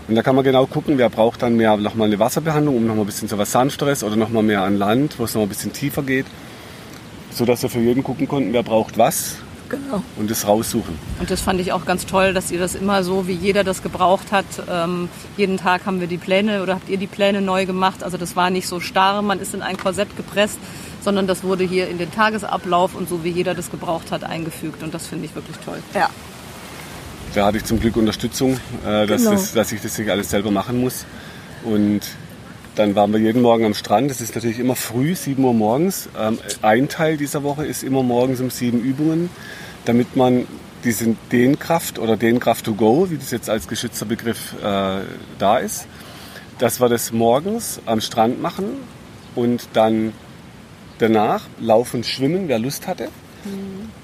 Und 0.06 0.14
da 0.16 0.22
kann 0.22 0.36
man 0.36 0.44
genau 0.44 0.66
gucken, 0.66 0.98
wer 0.98 1.08
braucht 1.08 1.42
dann 1.42 1.56
mehr 1.56 1.76
nochmal 1.76 2.08
eine 2.08 2.18
Wasserbehandlung, 2.18 2.76
um 2.76 2.86
nochmal 2.86 3.04
ein 3.04 3.06
bisschen 3.06 3.28
so 3.28 3.38
was 3.38 3.52
Sanfteres 3.52 4.04
oder 4.04 4.16
nochmal 4.16 4.42
mehr 4.42 4.62
an 4.62 4.76
Land, 4.76 5.18
wo 5.18 5.24
es 5.24 5.32
nochmal 5.32 5.46
ein 5.46 5.48
bisschen 5.48 5.72
tiefer 5.72 6.02
geht. 6.02 6.26
So 7.30 7.44
dass 7.44 7.62
wir 7.62 7.70
für 7.70 7.80
jeden 7.80 8.04
gucken 8.04 8.28
konnten, 8.28 8.52
wer 8.52 8.62
braucht 8.62 8.98
was. 8.98 9.36
genau. 9.68 10.02
und 10.16 10.30
das 10.30 10.46
raussuchen. 10.46 10.98
Und 11.18 11.30
das 11.30 11.40
fand 11.40 11.60
ich 11.60 11.72
auch 11.72 11.86
ganz 11.86 12.06
toll, 12.06 12.34
dass 12.34 12.50
ihr 12.50 12.58
das 12.58 12.74
immer 12.74 13.02
so, 13.02 13.26
wie 13.26 13.32
jeder 13.32 13.64
das 13.64 13.82
gebraucht 13.82 14.30
hat. 14.30 14.44
Ähm, 14.70 15.08
jeden 15.36 15.56
Tag 15.56 15.86
haben 15.86 16.00
wir 16.00 16.06
die 16.06 16.18
Pläne 16.18 16.62
oder 16.62 16.74
habt 16.74 16.88
ihr 16.88 16.98
die 16.98 17.06
Pläne 17.06 17.40
neu 17.40 17.64
gemacht. 17.64 18.04
Also 18.04 18.18
das 18.18 18.36
war 18.36 18.50
nicht 18.50 18.68
so 18.68 18.80
starr, 18.80 19.22
man 19.22 19.40
ist 19.40 19.54
in 19.54 19.62
ein 19.62 19.76
Korsett 19.76 20.16
gepresst, 20.16 20.58
sondern 21.00 21.26
das 21.26 21.42
wurde 21.42 21.64
hier 21.64 21.88
in 21.88 21.96
den 21.98 22.12
Tagesablauf 22.12 22.94
und 22.94 23.08
so 23.08 23.24
wie 23.24 23.30
jeder 23.30 23.54
das 23.54 23.70
gebraucht 23.70 24.12
hat 24.12 24.22
eingefügt. 24.22 24.82
Und 24.82 24.92
das 24.92 25.06
finde 25.06 25.24
ich 25.24 25.34
wirklich 25.34 25.56
toll. 25.64 25.82
Ja. 25.94 26.10
Da 27.34 27.46
hatte 27.46 27.56
ich 27.56 27.64
zum 27.64 27.80
Glück 27.80 27.96
Unterstützung, 27.96 28.58
äh, 28.86 29.06
dass, 29.06 29.22
Genau. 29.22 29.32
das, 29.32 29.52
dass 29.52 29.72
ich 29.72 29.80
das 29.80 29.98
nicht 29.98 30.08
alles 30.10 30.30
selber 30.30 30.52
machen 30.52 30.80
muss. 30.80 31.04
Und 31.64 32.02
dann 32.76 32.94
waren 32.94 33.12
wir 33.12 33.18
jeden 33.18 33.42
Morgen 33.42 33.64
am 33.64 33.74
Strand. 33.74 34.08
Das 34.10 34.20
ist 34.20 34.34
natürlich 34.36 34.60
immer 34.60 34.76
früh, 34.76 35.14
7 35.14 35.42
Uhr 35.42 35.52
morgens. 35.52 36.08
Ähm, 36.18 36.38
ein 36.62 36.88
Teil 36.88 37.16
dieser 37.16 37.42
Woche 37.42 37.66
ist 37.66 37.82
immer 37.82 38.02
morgens 38.02 38.40
um 38.40 38.50
sieben 38.50 38.80
Übungen, 38.80 39.30
damit 39.84 40.14
man 40.16 40.46
diesen 40.84 41.16
Dehnkraft 41.32 41.98
oder 41.98 42.16
Dehnkraft 42.16 42.66
to 42.66 42.74
go, 42.74 43.10
wie 43.10 43.16
das 43.16 43.30
jetzt 43.30 43.50
als 43.50 43.66
geschützter 43.66 44.06
Begriff 44.06 44.54
äh, 44.62 45.00
da 45.38 45.58
ist, 45.58 45.86
dass 46.58 46.80
wir 46.80 46.88
das 46.88 47.12
morgens 47.12 47.80
am 47.86 48.00
Strand 48.00 48.40
machen 48.40 48.66
und 49.34 49.68
dann 49.72 50.12
danach 50.98 51.46
laufen, 51.58 52.04
schwimmen, 52.04 52.46
wer 52.46 52.58
Lust 52.58 52.86
hatte. 52.86 53.08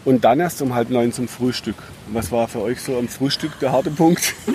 Und 0.04 0.25
dann 0.25 0.40
erst 0.40 0.61
um 0.62 0.75
halb 0.75 0.90
neun 0.90 1.12
zum 1.12 1.28
Frühstück. 1.28 1.76
Was 2.12 2.30
war 2.32 2.49
für 2.49 2.61
euch 2.61 2.80
so 2.80 2.99
am 2.99 3.09
Frühstück 3.09 3.59
der 3.61 3.73
harte 3.73 3.90
Punkt? 3.90 4.35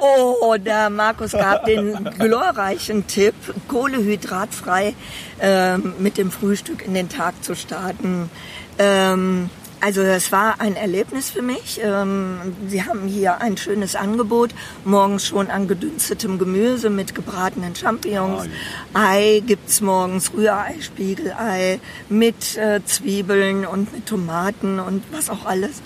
Oh, 0.00 0.56
der 0.56 0.90
Markus 0.90 1.32
gab 1.32 1.64
den 1.66 2.08
glorreichen 2.18 3.06
Tipp, 3.06 3.34
kohlehydratfrei 3.68 4.94
ähm, 5.40 5.94
mit 5.98 6.18
dem 6.18 6.30
Frühstück 6.30 6.84
in 6.84 6.94
den 6.94 7.08
Tag 7.08 7.42
zu 7.44 7.54
starten. 7.54 8.30
Ähm, 8.78 9.50
also 9.82 10.04
das 10.04 10.30
war 10.30 10.60
ein 10.60 10.76
Erlebnis 10.76 11.30
für 11.30 11.42
mich. 11.42 11.80
Ähm, 11.82 12.54
Sie 12.68 12.84
haben 12.84 13.08
hier 13.08 13.40
ein 13.40 13.56
schönes 13.56 13.96
Angebot. 13.96 14.50
Morgens 14.84 15.26
schon 15.26 15.50
an 15.50 15.66
gedünstetem 15.66 16.38
Gemüse 16.38 16.88
mit 16.88 17.16
gebratenen 17.16 17.74
Champignons. 17.74 18.48
Ei 18.94 19.42
gibt's 19.44 19.80
morgens, 19.80 20.32
Rührei, 20.34 20.76
Spiegelei 20.80 21.80
mit 22.08 22.56
äh, 22.56 22.80
Zwiebeln 22.84 23.66
und 23.66 23.92
mit 23.92 24.06
Tomaten 24.06 24.78
und 24.78 25.02
was 25.10 25.28
auch 25.28 25.46
alles 25.46 25.82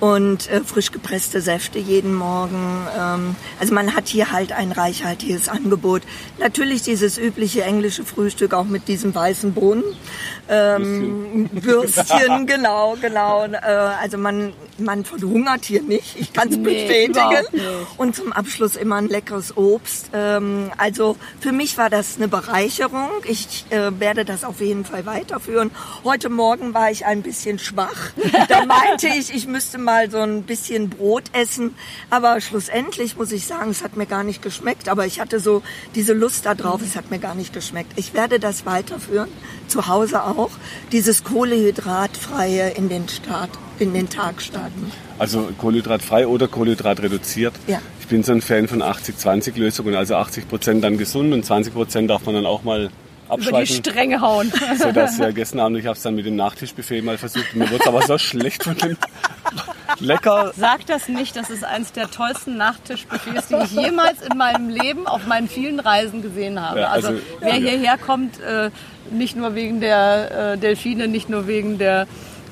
und 0.00 0.50
äh, 0.50 0.60
frisch 0.60 0.92
gepresste 0.92 1.40
Säfte 1.40 1.78
jeden 1.78 2.14
Morgen. 2.14 2.86
Ähm, 2.98 3.36
also 3.58 3.74
man 3.74 3.94
hat 3.94 4.08
hier 4.08 4.32
halt 4.32 4.52
ein 4.52 4.72
reichhaltiges 4.72 5.48
Angebot. 5.48 6.02
Natürlich 6.38 6.82
dieses 6.82 7.18
übliche 7.18 7.62
englische 7.62 8.04
Frühstück 8.04 8.52
auch 8.54 8.64
mit 8.64 8.88
diesem 8.88 9.14
weißen 9.14 9.52
Bohnen. 9.54 9.84
Ähm, 10.48 11.48
Würstchen, 11.52 12.46
genau, 12.46 12.96
genau. 13.00 13.44
Äh, 13.44 13.58
also 14.00 14.18
man, 14.18 14.52
man 14.78 15.04
verhungert 15.04 15.64
hier 15.64 15.82
nicht. 15.82 16.16
Ich 16.18 16.32
kann 16.32 16.48
es 16.48 16.56
Nee, 16.56 16.62
bestätigen. 16.64 17.46
Und 17.96 18.16
zum 18.16 18.32
Abschluss 18.32 18.76
immer 18.76 18.96
ein 18.96 19.08
leckeres 19.08 19.56
Obst. 19.56 20.10
Ähm, 20.12 20.70
also 20.76 21.16
für 21.40 21.52
mich 21.52 21.78
war 21.78 21.90
das 21.90 22.16
eine 22.16 22.28
Bereicherung. 22.28 23.10
Ich 23.24 23.64
äh, 23.70 23.98
werde 23.98 24.24
das 24.24 24.44
auf 24.44 24.60
jeden 24.60 24.84
Fall 24.84 25.06
weiterführen. 25.06 25.70
Heute 26.04 26.28
Morgen 26.28 26.74
war 26.74 26.90
ich 26.90 27.06
ein 27.06 27.22
bisschen 27.22 27.58
schwach. 27.58 28.10
Da 28.48 28.64
meinte 28.66 29.08
ich, 29.08 29.34
ich 29.34 29.46
müsste 29.46 29.78
mal 29.78 30.10
so 30.10 30.18
ein 30.18 30.42
bisschen 30.42 30.90
Brot 30.90 31.24
essen. 31.32 31.74
Aber 32.10 32.40
schlussendlich 32.40 33.16
muss 33.16 33.32
ich 33.32 33.46
sagen, 33.46 33.70
es 33.70 33.82
hat 33.82 33.96
mir 33.96 34.06
gar 34.06 34.24
nicht 34.24 34.42
geschmeckt. 34.42 34.88
Aber 34.88 35.06
ich 35.06 35.20
hatte 35.20 35.40
so 35.40 35.62
diese 35.94 36.12
Lust 36.12 36.46
da 36.46 36.54
drauf, 36.54 36.80
es 36.82 36.96
hat 36.96 37.10
mir 37.10 37.18
gar 37.18 37.34
nicht 37.34 37.52
geschmeckt. 37.52 37.92
Ich 37.96 38.14
werde 38.14 38.38
das 38.40 38.66
weiterführen, 38.66 39.28
zu 39.68 39.86
Hause 39.86 40.22
auch. 40.24 40.50
Dieses 40.92 41.24
Kohlehydratfreie 41.24 42.70
in 42.70 42.88
den 42.88 43.08
Start, 43.08 43.50
in 43.78 43.92
den 43.94 44.08
Tag 44.08 44.40
starten. 44.42 44.90
Also 45.18 45.50
kohlenhydratfrei 45.58 46.26
oder 46.26 46.48
kohlenhydratreduziert. 46.48 47.54
Ja. 47.66 47.80
Ich 48.00 48.06
bin 48.06 48.22
so 48.22 48.32
ein 48.32 48.40
Fan 48.40 48.68
von 48.68 48.82
80-20-Lösungen. 48.82 49.94
Also 49.94 50.14
80 50.16 50.48
Prozent 50.48 50.84
dann 50.84 50.98
gesund 50.98 51.32
und 51.32 51.44
20 51.44 51.74
Prozent 51.74 52.10
darf 52.10 52.24
man 52.26 52.34
dann 52.36 52.46
auch 52.46 52.62
mal 52.62 52.90
Über 53.36 53.60
die. 53.60 53.66
Stränge 53.66 54.20
hauen. 54.20 54.52
Sodass 54.78 55.18
ja 55.18 55.30
gestern 55.30 55.60
Abend, 55.60 55.78
ich 55.78 55.86
habe 55.86 55.96
es 55.96 56.02
dann 56.02 56.14
mit 56.14 56.26
dem 56.26 56.36
Nachtischbuffet 56.36 57.02
mal 57.02 57.18
versucht. 57.18 57.54
Mir 57.54 57.70
wurde 57.70 57.86
aber 57.86 58.02
so 58.02 58.16
schlecht 58.18 58.62
von 58.62 58.76
dem 58.76 58.96
lecker. 60.00 60.52
Sag 60.56 60.86
das 60.86 61.08
nicht, 61.08 61.34
das 61.36 61.50
ist 61.50 61.64
eins 61.64 61.92
der 61.92 62.10
tollsten 62.10 62.56
Nachtischbuffets, 62.56 63.48
die 63.48 63.56
ich 63.64 63.72
jemals 63.72 64.22
in 64.22 64.36
meinem 64.38 64.68
Leben 64.68 65.06
auf 65.06 65.26
meinen 65.26 65.48
vielen 65.48 65.80
Reisen 65.80 66.22
gesehen 66.22 66.60
habe. 66.60 66.80
Ja, 66.80 66.88
also, 66.90 67.08
also- 67.08 67.20
wer 67.40 67.56
ja. 67.56 67.70
hierher 67.70 67.98
kommt, 67.98 68.38
äh, 68.40 68.70
nicht 69.10 69.36
nur 69.36 69.54
wegen 69.54 69.80
der 69.80 70.52
äh, 70.54 70.58
Delfine, 70.58 71.08
nicht 71.08 71.28
nur 71.28 71.46
wegen 71.46 71.78
der 71.78 72.06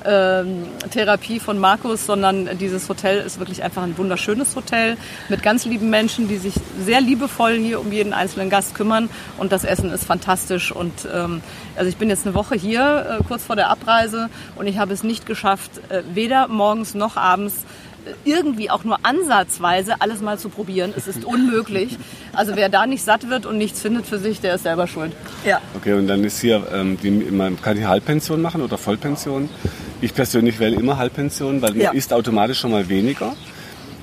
ähm, 0.07 0.67
Therapie 0.91 1.39
von 1.39 1.57
Markus, 1.57 2.05
sondern 2.05 2.57
dieses 2.57 2.87
Hotel 2.89 3.19
ist 3.19 3.39
wirklich 3.39 3.63
einfach 3.63 3.83
ein 3.83 3.97
wunderschönes 3.97 4.55
Hotel 4.55 4.97
mit 5.29 5.43
ganz 5.43 5.65
lieben 5.65 5.89
Menschen, 5.89 6.27
die 6.27 6.37
sich 6.37 6.53
sehr 6.79 7.01
liebevoll 7.01 7.57
hier 7.57 7.79
um 7.79 7.91
jeden 7.91 8.13
einzelnen 8.13 8.49
Gast 8.49 8.75
kümmern 8.75 9.09
und 9.37 9.51
das 9.51 9.63
Essen 9.63 9.91
ist 9.91 10.05
fantastisch 10.05 10.71
und 10.71 11.07
ähm, 11.13 11.41
also 11.75 11.89
ich 11.89 11.97
bin 11.97 12.09
jetzt 12.09 12.25
eine 12.25 12.35
Woche 12.35 12.55
hier, 12.55 13.19
äh, 13.19 13.23
kurz 13.23 13.43
vor 13.43 13.55
der 13.55 13.69
Abreise 13.69 14.29
und 14.55 14.67
ich 14.67 14.77
habe 14.77 14.93
es 14.93 15.03
nicht 15.03 15.25
geschafft, 15.25 15.71
äh, 15.89 16.03
weder 16.13 16.47
morgens 16.47 16.93
noch 16.93 17.17
abends 17.17 17.65
äh, 18.05 18.13
irgendwie 18.29 18.69
auch 18.69 18.83
nur 18.83 18.99
ansatzweise 19.03 19.95
alles 19.99 20.21
mal 20.21 20.37
zu 20.37 20.49
probieren. 20.49 20.93
Es 20.95 21.07
ist 21.07 21.25
unmöglich. 21.25 21.97
Also 22.33 22.55
wer 22.55 22.69
da 22.69 22.85
nicht 22.85 23.03
satt 23.03 23.29
wird 23.29 23.45
und 23.45 23.57
nichts 23.57 23.81
findet 23.81 24.05
für 24.05 24.19
sich, 24.19 24.41
der 24.41 24.55
ist 24.55 24.63
selber 24.63 24.87
schuld. 24.87 25.13
Ja. 25.45 25.61
Okay, 25.75 25.93
und 25.93 26.07
dann 26.07 26.23
ist 26.23 26.39
hier, 26.39 26.67
ähm, 26.73 26.97
die, 27.01 27.11
man 27.11 27.61
kann 27.61 27.75
die 27.77 27.85
Halbpension 27.85 28.41
machen 28.41 28.61
oder 28.61 28.77
Vollpension. 28.77 29.49
Ich 30.01 30.13
persönlich 30.13 30.59
wähle 30.59 30.75
immer 30.75 30.97
Halbpension, 30.97 31.61
weil 31.61 31.71
man 31.71 31.79
Ja. 31.81 31.91
isst 31.91 32.13
automatisch 32.13 32.59
schon 32.59 32.71
mal 32.71 32.87
weniger. 32.89 33.35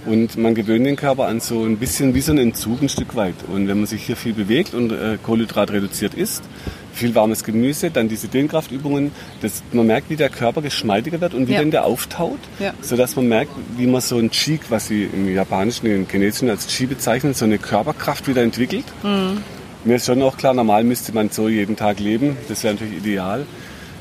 Und 0.05 0.37
man 0.37 0.57
gewöhnt 0.57 0.85
den 0.85 0.96
Körper 0.96 1.26
an 1.26 1.38
so 1.38 1.62
ein 1.64 1.76
bisschen 1.76 2.12
wie 2.12 2.20
so 2.20 2.33
ein 2.33 2.38
Entzug 2.38 2.83
ein 2.83 2.88
Stück 2.88 3.14
weit. 3.14 3.37
Und 3.46 3.68
wenn 3.68 3.76
man 3.78 3.87
sich 3.87 4.02
hier 4.02 4.16
viel 4.16 4.33
bewegt 4.33 4.74
und 4.74 4.90
äh, 4.90 5.16
Kohlenhydrat 5.22 5.70
reduziert 5.70 6.14
isst, 6.14 6.42
viel 6.92 7.14
warmes 7.14 7.44
Gemüse, 7.44 7.88
dann 7.92 8.09
diese 8.09 8.26
Dehnkraftübungen, 8.26 9.12
das, 9.42 9.62
man 9.72 9.87
merkt, 9.87 10.11
wie 10.11 10.16
der 10.16 10.28
Körper 10.28 10.61
geschmeidiger 10.61 11.20
wird 11.20 11.35
und 11.35 11.46
wie 11.46 11.52
Ja. 11.52 11.61
denn 11.61 11.70
der 11.70 11.85
auftaut, 11.85 12.40
Ja. 12.59 12.74
sodass 12.81 13.14
man 13.14 13.28
merkt, 13.28 13.52
wie 13.76 13.87
man 13.87 14.00
so 14.00 14.18
ein 14.18 14.31
Chi, 14.33 14.59
was 14.70 14.88
sie 14.88 15.05
im 15.05 15.33
Japanischen, 15.33 15.87
im 15.87 16.09
Chinesischen 16.09 16.50
als 16.50 16.66
Chi 16.66 16.87
bezeichnen, 16.87 17.33
so 17.35 17.44
eine 17.44 17.59
Körperkraft 17.59 18.26
wieder 18.26 18.42
entwickelt. 18.42 18.85
Mir 19.85 19.96
ist 19.96 20.07
schon 20.07 20.20
auch 20.22 20.37
klar, 20.37 20.52
normal 20.52 20.83
müsste 20.83 21.12
man 21.12 21.31
so 21.31 21.48
jeden 21.48 21.76
Tag 21.76 22.00
leben. 22.00 22.37
Das 22.48 22.64
wäre 22.64 22.74
natürlich 22.74 22.98
ideal. 22.98 23.46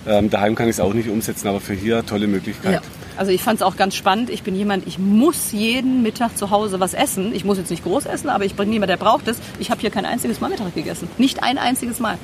Ähm, 0.08 0.30
daheim 0.30 0.56
kann 0.56 0.68
ich 0.68 0.76
es 0.76 0.80
auch 0.80 0.94
nicht 0.94 1.10
umsetzen, 1.10 1.48
aber 1.48 1.60
für 1.60 1.74
hier 1.74 2.06
tolle 2.06 2.28
Möglichkeit. 2.28 2.74
Ja. 2.76 2.82
Also 3.18 3.32
ich 3.32 3.44
fand 3.44 3.58
es 3.58 3.62
auch 3.62 3.76
ganz 3.76 3.94
spannend. 3.96 4.30
Ich 4.30 4.42
bin 4.42 4.56
jemand, 4.56 4.88
ich 4.88 4.98
muss 4.98 5.52
jeden 5.52 6.02
Mittag 6.02 6.38
zu 6.38 6.50
Hause 6.50 6.80
was 6.80 6.94
essen. 6.94 7.36
Ich 7.36 7.46
muss 7.46 7.58
jetzt 7.58 7.70
nicht 7.70 7.84
groß 7.84 8.06
essen, 8.06 8.30
aber 8.30 8.46
ich 8.46 8.56
bin 8.56 8.72
jemand, 8.74 8.90
der 8.90 8.98
braucht 8.98 9.28
es. 9.28 9.38
Ich 9.60 9.70
habe 9.70 9.82
hier 9.82 9.92
kein 9.92 10.06
einziges 10.06 10.40
Mal 10.40 10.50
Mittag 10.50 10.74
gegessen. 10.74 11.08
Nicht 11.18 11.44
ein 11.44 11.58
einziges 11.58 12.00
Mal. 12.00 12.18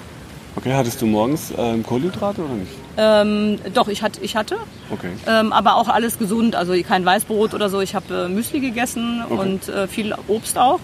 Okay, 0.56 0.74
hattest 0.74 1.00
du 1.04 1.06
morgens 1.06 1.54
ähm, 1.56 1.84
Kohlenhydrate 1.84 2.42
oder 2.42 2.54
nicht? 2.56 2.72
Ähm, 2.98 3.60
doch, 3.76 3.90
ich 3.90 4.02
hatte, 4.02 4.22
ich 4.24 4.36
hatte 4.36 4.56
Okay. 4.90 5.10
ähm, 5.28 5.54
aber 5.54 5.76
auch 5.76 5.88
alles 5.88 6.18
gesund. 6.18 6.56
Also 6.56 6.74
kein 6.82 7.06
Weißbrot 7.06 7.54
oder 7.54 7.70
so. 7.70 7.80
Ich 7.80 7.94
habe 7.94 8.26
äh, 8.26 8.28
Müsli 8.28 8.60
gegessen 8.60 9.22
Okay. 9.30 9.40
und 9.40 9.70
äh, 9.70 9.88
viel 9.88 10.16
Obst 10.28 10.58
auch. 10.58 10.80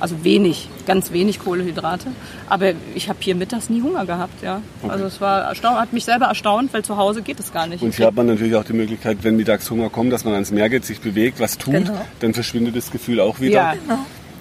Also 0.00 0.24
wenig, 0.24 0.68
ganz 0.86 1.12
wenig 1.12 1.38
Kohlenhydrate. 1.40 2.06
Aber 2.48 2.72
ich 2.94 3.08
habe 3.10 3.18
hier 3.20 3.34
mittags 3.34 3.68
nie 3.68 3.82
Hunger 3.82 4.06
gehabt. 4.06 4.42
Ja. 4.42 4.62
Okay. 4.82 4.92
Also 4.92 5.04
es 5.04 5.20
war 5.20 5.42
erstaunt, 5.42 5.78
hat 5.78 5.92
mich 5.92 6.04
selber 6.06 6.26
erstaunt, 6.26 6.72
weil 6.72 6.82
zu 6.82 6.96
Hause 6.96 7.20
geht 7.22 7.38
es 7.38 7.52
gar 7.52 7.66
nicht. 7.66 7.82
Und 7.82 7.94
hier 7.94 8.06
hat 8.06 8.14
man 8.14 8.26
natürlich 8.26 8.54
auch 8.56 8.64
die 8.64 8.72
Möglichkeit, 8.72 9.18
wenn 9.22 9.36
mittags 9.36 9.70
Hunger 9.70 9.90
kommt, 9.90 10.12
dass 10.12 10.24
man 10.24 10.32
ans 10.34 10.50
Meer 10.52 10.70
geht, 10.70 10.84
sich 10.86 11.00
bewegt, 11.00 11.38
was 11.38 11.58
tut, 11.58 11.74
Genau. 11.74 12.00
dann 12.20 12.32
verschwindet 12.34 12.76
das 12.76 12.90
Gefühl 12.90 13.20
auch 13.20 13.40
wieder. 13.40 13.52
Ja. 13.52 13.74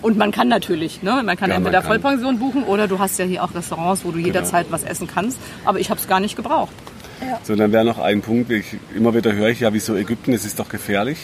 Und 0.02 0.18
man 0.18 0.32
kann 0.32 0.48
natürlich, 0.48 1.04
ne? 1.04 1.22
man 1.26 1.36
kann 1.36 1.50
Ja, 1.50 1.56
man 1.56 1.66
entweder 1.66 1.82
kann. 1.82 1.90
Vollpension 2.02 2.40
buchen 2.40 2.64
oder 2.64 2.88
du 2.88 3.00
hast 3.00 3.20
ja 3.20 3.26
hier 3.26 3.44
auch 3.44 3.54
Restaurants, 3.54 4.06
wo 4.06 4.12
du 4.12 4.20
jederzeit 4.20 4.68
was 4.70 4.84
essen 4.84 5.08
kannst. 5.14 5.38
Aber 5.66 5.80
ich 5.82 5.90
habe 5.90 6.00
es 6.00 6.08
gar 6.08 6.22
nicht 6.22 6.38
gebraucht. 6.38 6.72
So, 7.44 7.54
dann 7.58 7.74
wäre 7.74 7.84
noch 7.84 8.00
ein 8.00 8.22
Punkt, 8.22 8.50
ich, 8.50 8.78
immer 8.96 9.14
wieder 9.14 9.34
höre 9.34 9.50
ich 9.50 9.60
ja, 9.60 9.74
wieso 9.74 9.96
Ägypten, 9.98 10.32
es 10.32 10.46
ist 10.46 10.58
doch 10.58 10.70
gefährlich. 10.70 11.18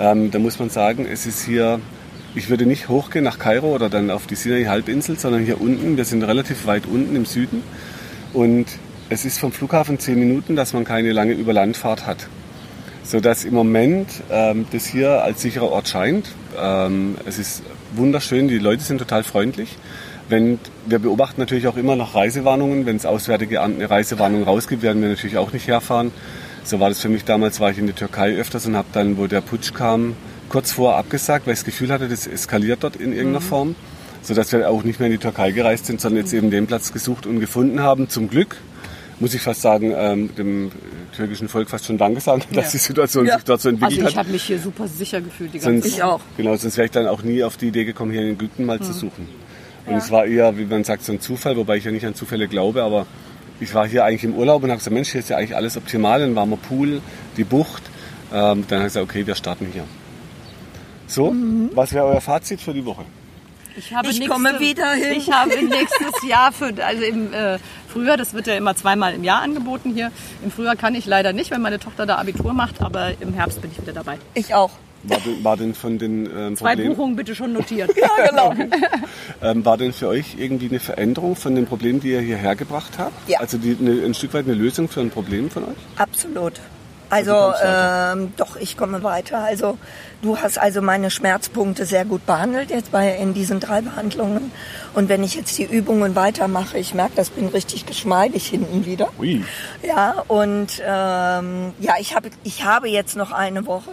Ähm, 0.00 0.32
da 0.32 0.40
muss 0.40 0.58
man 0.58 0.68
sagen, 0.68 1.06
es 1.08 1.26
ist 1.26 1.44
hier, 1.44 1.78
ich 2.34 2.48
würde 2.48 2.66
nicht 2.66 2.88
hochgehen 2.88 3.24
nach 3.24 3.38
Kairo 3.38 3.74
oder 3.74 3.90
dann 3.90 4.10
auf 4.10 4.26
die 4.26 4.36
Sinai-Halbinsel, 4.36 5.18
sondern 5.18 5.44
hier 5.44 5.60
unten, 5.60 5.96
wir 5.96 6.04
sind 6.04 6.22
relativ 6.22 6.66
weit 6.66 6.86
unten 6.86 7.14
im 7.14 7.26
Süden. 7.26 7.62
Und 8.32 8.66
es 9.10 9.24
ist 9.24 9.38
vom 9.38 9.52
Flughafen 9.52 9.98
zehn 9.98 10.18
Minuten, 10.18 10.56
dass 10.56 10.72
man 10.72 10.84
keine 10.84 11.12
lange 11.12 11.32
Überlandfahrt 11.34 12.06
hat. 12.06 12.28
Sodass 13.04 13.44
im 13.44 13.52
Moment 13.52 14.08
ähm, 14.30 14.66
das 14.72 14.86
hier 14.86 15.22
als 15.22 15.42
sicherer 15.42 15.70
Ort 15.70 15.88
scheint. 15.88 16.28
Ähm, 16.58 17.16
es 17.26 17.38
ist 17.38 17.62
wunderschön, 17.94 18.48
die 18.48 18.58
Leute 18.58 18.82
sind 18.82 18.98
total 18.98 19.24
freundlich. 19.24 19.76
Wenn, 20.28 20.58
wir 20.86 21.00
beobachten 21.00 21.40
natürlich 21.40 21.66
auch 21.66 21.76
immer 21.76 21.96
noch 21.96 22.14
Reisewarnungen. 22.14 22.86
Wenn 22.86 22.96
es 22.96 23.04
Auswärtige 23.04 23.60
Amt 23.60 23.76
eine 23.76 23.90
Reisewarnung 23.90 24.44
rausgibt, 24.44 24.82
werden 24.82 25.02
wir 25.02 25.10
natürlich 25.10 25.36
auch 25.36 25.52
nicht 25.52 25.66
herfahren. 25.66 26.12
So 26.64 26.80
war 26.80 26.88
das 26.88 27.00
für 27.00 27.10
mich 27.10 27.24
damals, 27.24 27.60
war 27.60 27.70
ich 27.70 27.78
in 27.78 27.86
der 27.86 27.96
Türkei 27.96 28.36
öfters 28.36 28.64
und 28.66 28.76
habe 28.76 28.88
dann, 28.92 29.18
wo 29.18 29.26
der 29.26 29.40
Putsch 29.40 29.74
kam, 29.74 30.14
kurz 30.52 30.70
vor 30.72 30.96
abgesagt, 30.96 31.46
weil 31.46 31.54
ich 31.54 31.60
das 31.60 31.64
Gefühl 31.66 31.90
hatte, 31.92 32.08
das 32.08 32.26
eskaliert 32.28 32.84
dort 32.84 32.94
in 32.96 33.12
irgendeiner 33.12 33.40
Form. 33.40 33.74
Sodass 34.24 34.52
wir 34.52 34.70
auch 34.70 34.84
nicht 34.84 35.00
mehr 35.00 35.08
in 35.08 35.12
die 35.14 35.18
Türkei 35.18 35.50
gereist 35.50 35.86
sind, 35.86 36.00
sondern 36.00 36.22
jetzt 36.22 36.32
eben 36.32 36.52
den 36.52 36.68
Platz 36.68 36.92
gesucht 36.92 37.26
und 37.26 37.40
gefunden 37.40 37.80
haben. 37.80 38.08
Zum 38.08 38.28
Glück, 38.30 38.56
muss 39.18 39.34
ich 39.34 39.40
fast 39.42 39.62
sagen, 39.62 39.92
ähm, 39.96 40.32
dem 40.36 40.70
türkischen 41.16 41.48
Volk 41.48 41.68
fast 41.68 41.86
schon 41.86 41.98
Danke 41.98 42.20
sagen, 42.20 42.42
dass 42.52 42.66
Ja. 42.66 42.70
die 42.70 42.78
Situation 42.78 43.26
Ja. 43.26 43.34
sich 43.34 43.44
dort 43.44 43.60
so 43.60 43.68
entwickelt 43.70 43.98
Also 43.98 44.08
ich 44.10 44.14
hat. 44.16 44.24
habe 44.24 44.30
mich 44.32 44.44
hier 44.44 44.60
super 44.60 44.86
sicher 44.86 45.20
gefühlt 45.20 45.52
die 45.54 45.58
ganze 45.58 45.72
Sonst, 45.72 45.82
Zeit. 45.84 45.92
Ich 45.94 46.02
auch. 46.04 46.20
Genau, 46.36 46.54
sonst 46.54 46.76
wäre 46.76 46.84
ich 46.84 46.92
dann 46.92 47.08
auch 47.08 47.22
nie 47.24 47.42
auf 47.42 47.56
die 47.56 47.66
Idee 47.68 47.84
gekommen, 47.84 48.12
hier 48.12 48.20
in 48.22 48.34
Ägypten 48.34 48.64
mal 48.64 48.78
Hm. 48.78 48.86
zu 48.86 48.92
suchen. 48.92 49.26
Und 49.86 49.96
es 49.96 50.12
war 50.12 50.24
eher, 50.26 50.56
wie 50.56 50.66
man 50.66 50.84
sagt, 50.84 51.02
so 51.04 51.10
ein 51.12 51.20
Zufall, 51.20 51.56
wobei 51.56 51.78
ich 51.78 51.84
ja 51.84 51.90
nicht 51.90 52.06
an 52.06 52.14
Zufälle 52.14 52.46
glaube, 52.46 52.84
aber 52.84 53.06
ich 53.58 53.74
war 53.74 53.88
hier 53.88 54.04
eigentlich 54.04 54.22
im 54.22 54.34
Urlaub 54.34 54.62
und 54.62 54.70
habe 54.70 54.78
gesagt, 54.78 54.94
Mensch, 54.94 55.10
hier 55.10 55.18
ist 55.20 55.30
ja 55.30 55.36
eigentlich 55.36 55.56
alles 55.56 55.76
optimal, 55.76 56.22
ein 56.22 56.36
warmer 56.36 56.58
Pool, 56.58 57.00
die 57.36 57.42
Bucht. 57.44 57.82
Ähm, 58.32 58.64
dann 58.68 58.78
habe 58.78 58.86
ich 58.86 58.94
gesagt, 58.94 59.04
okay, 59.10 59.26
wir 59.26 59.34
starten 59.34 59.66
hier. 59.72 59.82
So, 61.12 61.30
Mhm. 61.30 61.70
was 61.74 61.92
wäre 61.92 62.06
euer 62.06 62.20
Fazit 62.22 62.60
für 62.62 62.72
die 62.72 62.84
Woche? 62.86 63.04
Ich, 63.76 63.94
habe 63.94 64.08
Ich 64.08 64.26
komme 64.28 64.58
wieder 64.60 64.92
hin. 64.92 65.14
Ich 65.16 65.30
habe 65.30 65.50
nächstes 65.62 66.26
Jahr 66.26 66.52
für, 66.52 66.72
also 66.84 67.02
im 67.02 67.32
äh, 67.34 67.58
Frühjahr, 67.88 68.16
das 68.16 68.32
wird 68.32 68.46
ja 68.46 68.54
immer 68.54 68.74
zweimal 68.76 69.14
im 69.14 69.22
Jahr 69.24 69.42
angeboten 69.42 69.92
hier. 69.94 70.10
Im 70.42 70.50
Frühjahr 70.50 70.76
kann 70.76 70.94
ich 70.94 71.04
leider 71.06 71.32
nicht, 71.34 71.50
wenn 71.50 71.60
meine 71.60 71.78
Tochter 71.78 72.06
da 72.06 72.16
Abitur 72.16 72.54
macht, 72.54 72.80
aber 72.80 73.12
im 73.20 73.34
Herbst 73.34 73.60
bin 73.60 73.70
ich 73.70 73.80
wieder 73.80 73.92
dabei. 73.92 74.18
Ich 74.34 74.54
auch. 74.54 74.70
War 75.04 75.18
denn, 75.18 75.44
war 75.44 75.56
denn 75.56 75.74
von 75.74 75.98
den 75.98 76.26
ähm, 76.34 76.56
Zwei 76.56 76.70
Problemen, 76.76 76.94
Buchungen 76.96 77.16
bitte 77.16 77.34
schon 77.34 77.52
notiert. 77.52 77.90
Ja, 77.96 78.26
genau. 78.30 78.54
ähm, 79.42 79.64
war 79.64 79.76
denn 79.76 79.92
für 79.92 80.08
euch 80.08 80.36
irgendwie 80.38 80.68
eine 80.68 80.78
Veränderung 80.80 81.34
von 81.36 81.54
den 81.54 81.66
Problemen, 81.66 82.00
die 82.00 82.12
ihr 82.12 82.20
hierher 82.20 82.56
gebracht 82.56 82.92
habt? 82.98 83.28
Ja. 83.28 83.40
Also 83.40 83.58
die, 83.58 83.76
eine, 83.78 84.02
ein 84.04 84.14
Stück 84.14 84.32
weit 84.32 84.46
eine 84.46 84.54
Lösung 84.54 84.88
für 84.88 85.00
ein 85.00 85.10
Problem 85.10 85.50
von 85.50 85.64
euch? 85.64 85.76
Absolut. 85.96 86.54
Also, 87.12 87.34
Also 87.34 87.64
ähm, 87.64 88.32
doch, 88.38 88.56
ich 88.56 88.76
komme 88.76 89.02
weiter. 89.02 89.38
Also 89.38 89.76
du 90.22 90.38
hast 90.38 90.56
also 90.56 90.80
meine 90.80 91.10
Schmerzpunkte 91.10 91.84
sehr 91.84 92.06
gut 92.06 92.24
behandelt 92.24 92.70
jetzt 92.70 92.90
bei 92.90 93.14
in 93.16 93.34
diesen 93.34 93.60
drei 93.60 93.82
Behandlungen. 93.82 94.50
Und 94.94 95.10
wenn 95.10 95.22
ich 95.22 95.34
jetzt 95.34 95.58
die 95.58 95.64
Übungen 95.64 96.16
weitermache, 96.16 96.78
ich 96.78 96.94
merke, 96.94 97.12
das 97.16 97.28
bin 97.28 97.48
richtig 97.48 97.84
geschmeidig 97.84 98.46
hinten 98.46 98.86
wieder. 98.86 99.08
Ui. 99.18 99.44
Ja, 99.82 100.24
und 100.26 100.80
ähm, 100.84 101.74
ja, 101.80 101.94
ich 101.98 102.16
habe 102.16 102.30
ich 102.44 102.64
habe 102.64 102.88
jetzt 102.88 103.14
noch 103.14 103.30
eine 103.30 103.66
Woche 103.66 103.90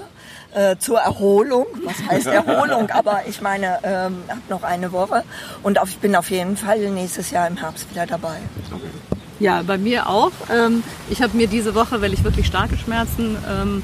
äh, 0.54 0.78
zur 0.78 1.00
Erholung. 1.00 1.66
Was 1.84 2.02
heißt 2.10 2.28
Erholung? 2.42 2.90
Aber 2.92 3.24
ich 3.28 3.42
meine, 3.42 3.80
ähm, 3.84 4.24
habe 4.30 4.42
noch 4.48 4.64
eine 4.64 4.94
Woche 4.94 5.26
und 5.62 5.78
auf, 5.78 5.90
ich 5.90 5.98
bin 5.98 6.16
auf 6.16 6.30
jeden 6.32 6.56
Fall 6.56 6.80
nächstes 6.90 7.32
Jahr 7.32 7.50
im 7.50 7.58
Herbst 7.58 7.90
wieder 7.92 8.06
dabei. 8.06 8.38
Okay. 8.74 9.19
Ja, 9.40 9.62
bei 9.66 9.78
mir 9.78 10.10
auch. 10.10 10.34
Ähm, 10.54 10.84
ich 11.10 11.22
habe 11.22 11.38
mir 11.38 11.48
diese 11.48 11.74
Woche, 11.74 12.02
weil 12.02 12.14
ich 12.14 12.26
wirklich 12.26 12.46
starke 12.46 12.76
Schmerzen 12.78 13.38
ähm, 13.50 13.84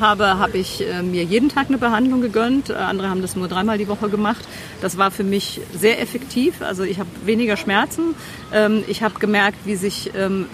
habe, 0.00 0.38
habe 0.38 0.58
ich 0.58 0.86
äh, 0.86 1.00
mir 1.02 1.22
jeden 1.22 1.48
Tag 1.48 1.68
eine 1.68 1.78
Behandlung 1.78 2.20
gegönnt. 2.20 2.70
Äh, 2.70 2.74
andere 2.74 3.08
haben 3.08 3.22
das 3.22 3.36
nur 3.36 3.46
dreimal 3.46 3.78
die 3.78 3.86
Woche 3.86 4.08
gemacht. 4.08 4.44
Das 4.80 4.98
war 4.98 5.12
für 5.12 5.22
mich 5.22 5.60
sehr 5.72 6.02
effektiv. 6.02 6.60
Also 6.60 6.82
ich 6.82 6.98
habe 6.98 7.08
weniger 7.24 7.56
Schmerzen. 7.56 8.16
Ähm, 8.52 8.82
ich 8.88 9.04
habe 9.04 9.20
gemerkt, 9.20 9.58
wie 9.64 9.76
sich 9.76 10.10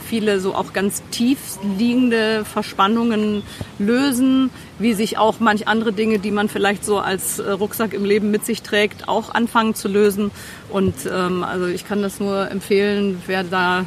viele 0.07 0.39
so 0.39 0.55
auch 0.55 0.75
ganz 0.75 1.03
tief 1.11 1.39
liegende 1.79 2.45
Verspannungen 2.45 3.43
lösen, 3.79 4.51
wie 4.79 4.93
sich 4.93 5.17
auch 5.17 5.41
manch 5.41 5.67
andere 5.67 5.93
Dinge, 5.93 6.19
die 6.19 6.31
man 6.31 6.51
vielleicht 6.51 6.85
so 6.85 6.99
als 6.99 7.39
äh, 7.39 7.51
Rucksack 7.51 7.95
im 7.95 8.05
Leben 8.05 8.31
mit 8.31 8.45
sich 8.45 8.61
trägt, 8.63 9.09
auch 9.09 9.33
anfangen 9.33 9.75
zu 9.75 9.89
lösen. 9.89 10.31
Und 10.69 11.07
also 11.07 11.67
ich 11.67 11.87
kann 11.87 12.01
das 12.01 12.19
nur 12.19 12.51
empfehlen, 12.51 13.21
wer 13.27 13.45
da 13.45 13.85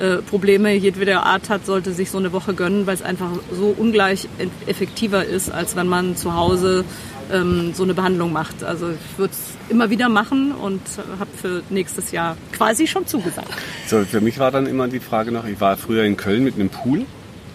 äh, 0.00 0.16
Probleme 0.18 0.74
jedweder 0.74 1.24
Art 1.24 1.48
hat, 1.50 1.66
sollte 1.66 1.92
sich 1.92 2.10
so 2.10 2.18
eine 2.18 2.32
Woche 2.32 2.54
gönnen, 2.54 2.86
weil 2.86 2.94
es 2.94 3.02
einfach 3.02 3.30
so 3.52 3.74
ungleich 3.76 4.28
e- 4.38 4.70
effektiver 4.70 5.24
ist, 5.24 5.50
als 5.50 5.76
wenn 5.76 5.86
man 5.86 6.16
zu 6.16 6.34
Hause 6.34 6.84
ähm, 7.32 7.72
so 7.74 7.82
eine 7.84 7.94
Behandlung 7.94 8.32
macht. 8.32 8.64
Also 8.64 8.90
ich 8.90 9.18
würde 9.18 9.32
es 9.32 9.70
immer 9.70 9.90
wieder 9.90 10.08
machen 10.08 10.52
und 10.52 10.80
habe 11.18 11.30
für 11.40 11.62
nächstes 11.70 12.10
Jahr 12.12 12.36
quasi 12.52 12.86
schon 12.86 13.06
zugesagt. 13.06 13.48
So, 13.86 14.04
für 14.04 14.20
mich 14.20 14.38
war 14.38 14.50
dann 14.50 14.66
immer 14.66 14.88
die 14.88 15.00
Frage 15.00 15.32
noch, 15.32 15.46
ich 15.46 15.60
war 15.60 15.76
früher 15.76 16.04
in 16.04 16.16
Köln 16.16 16.44
mit 16.44 16.54
einem 16.54 16.68
Pool, 16.70 17.06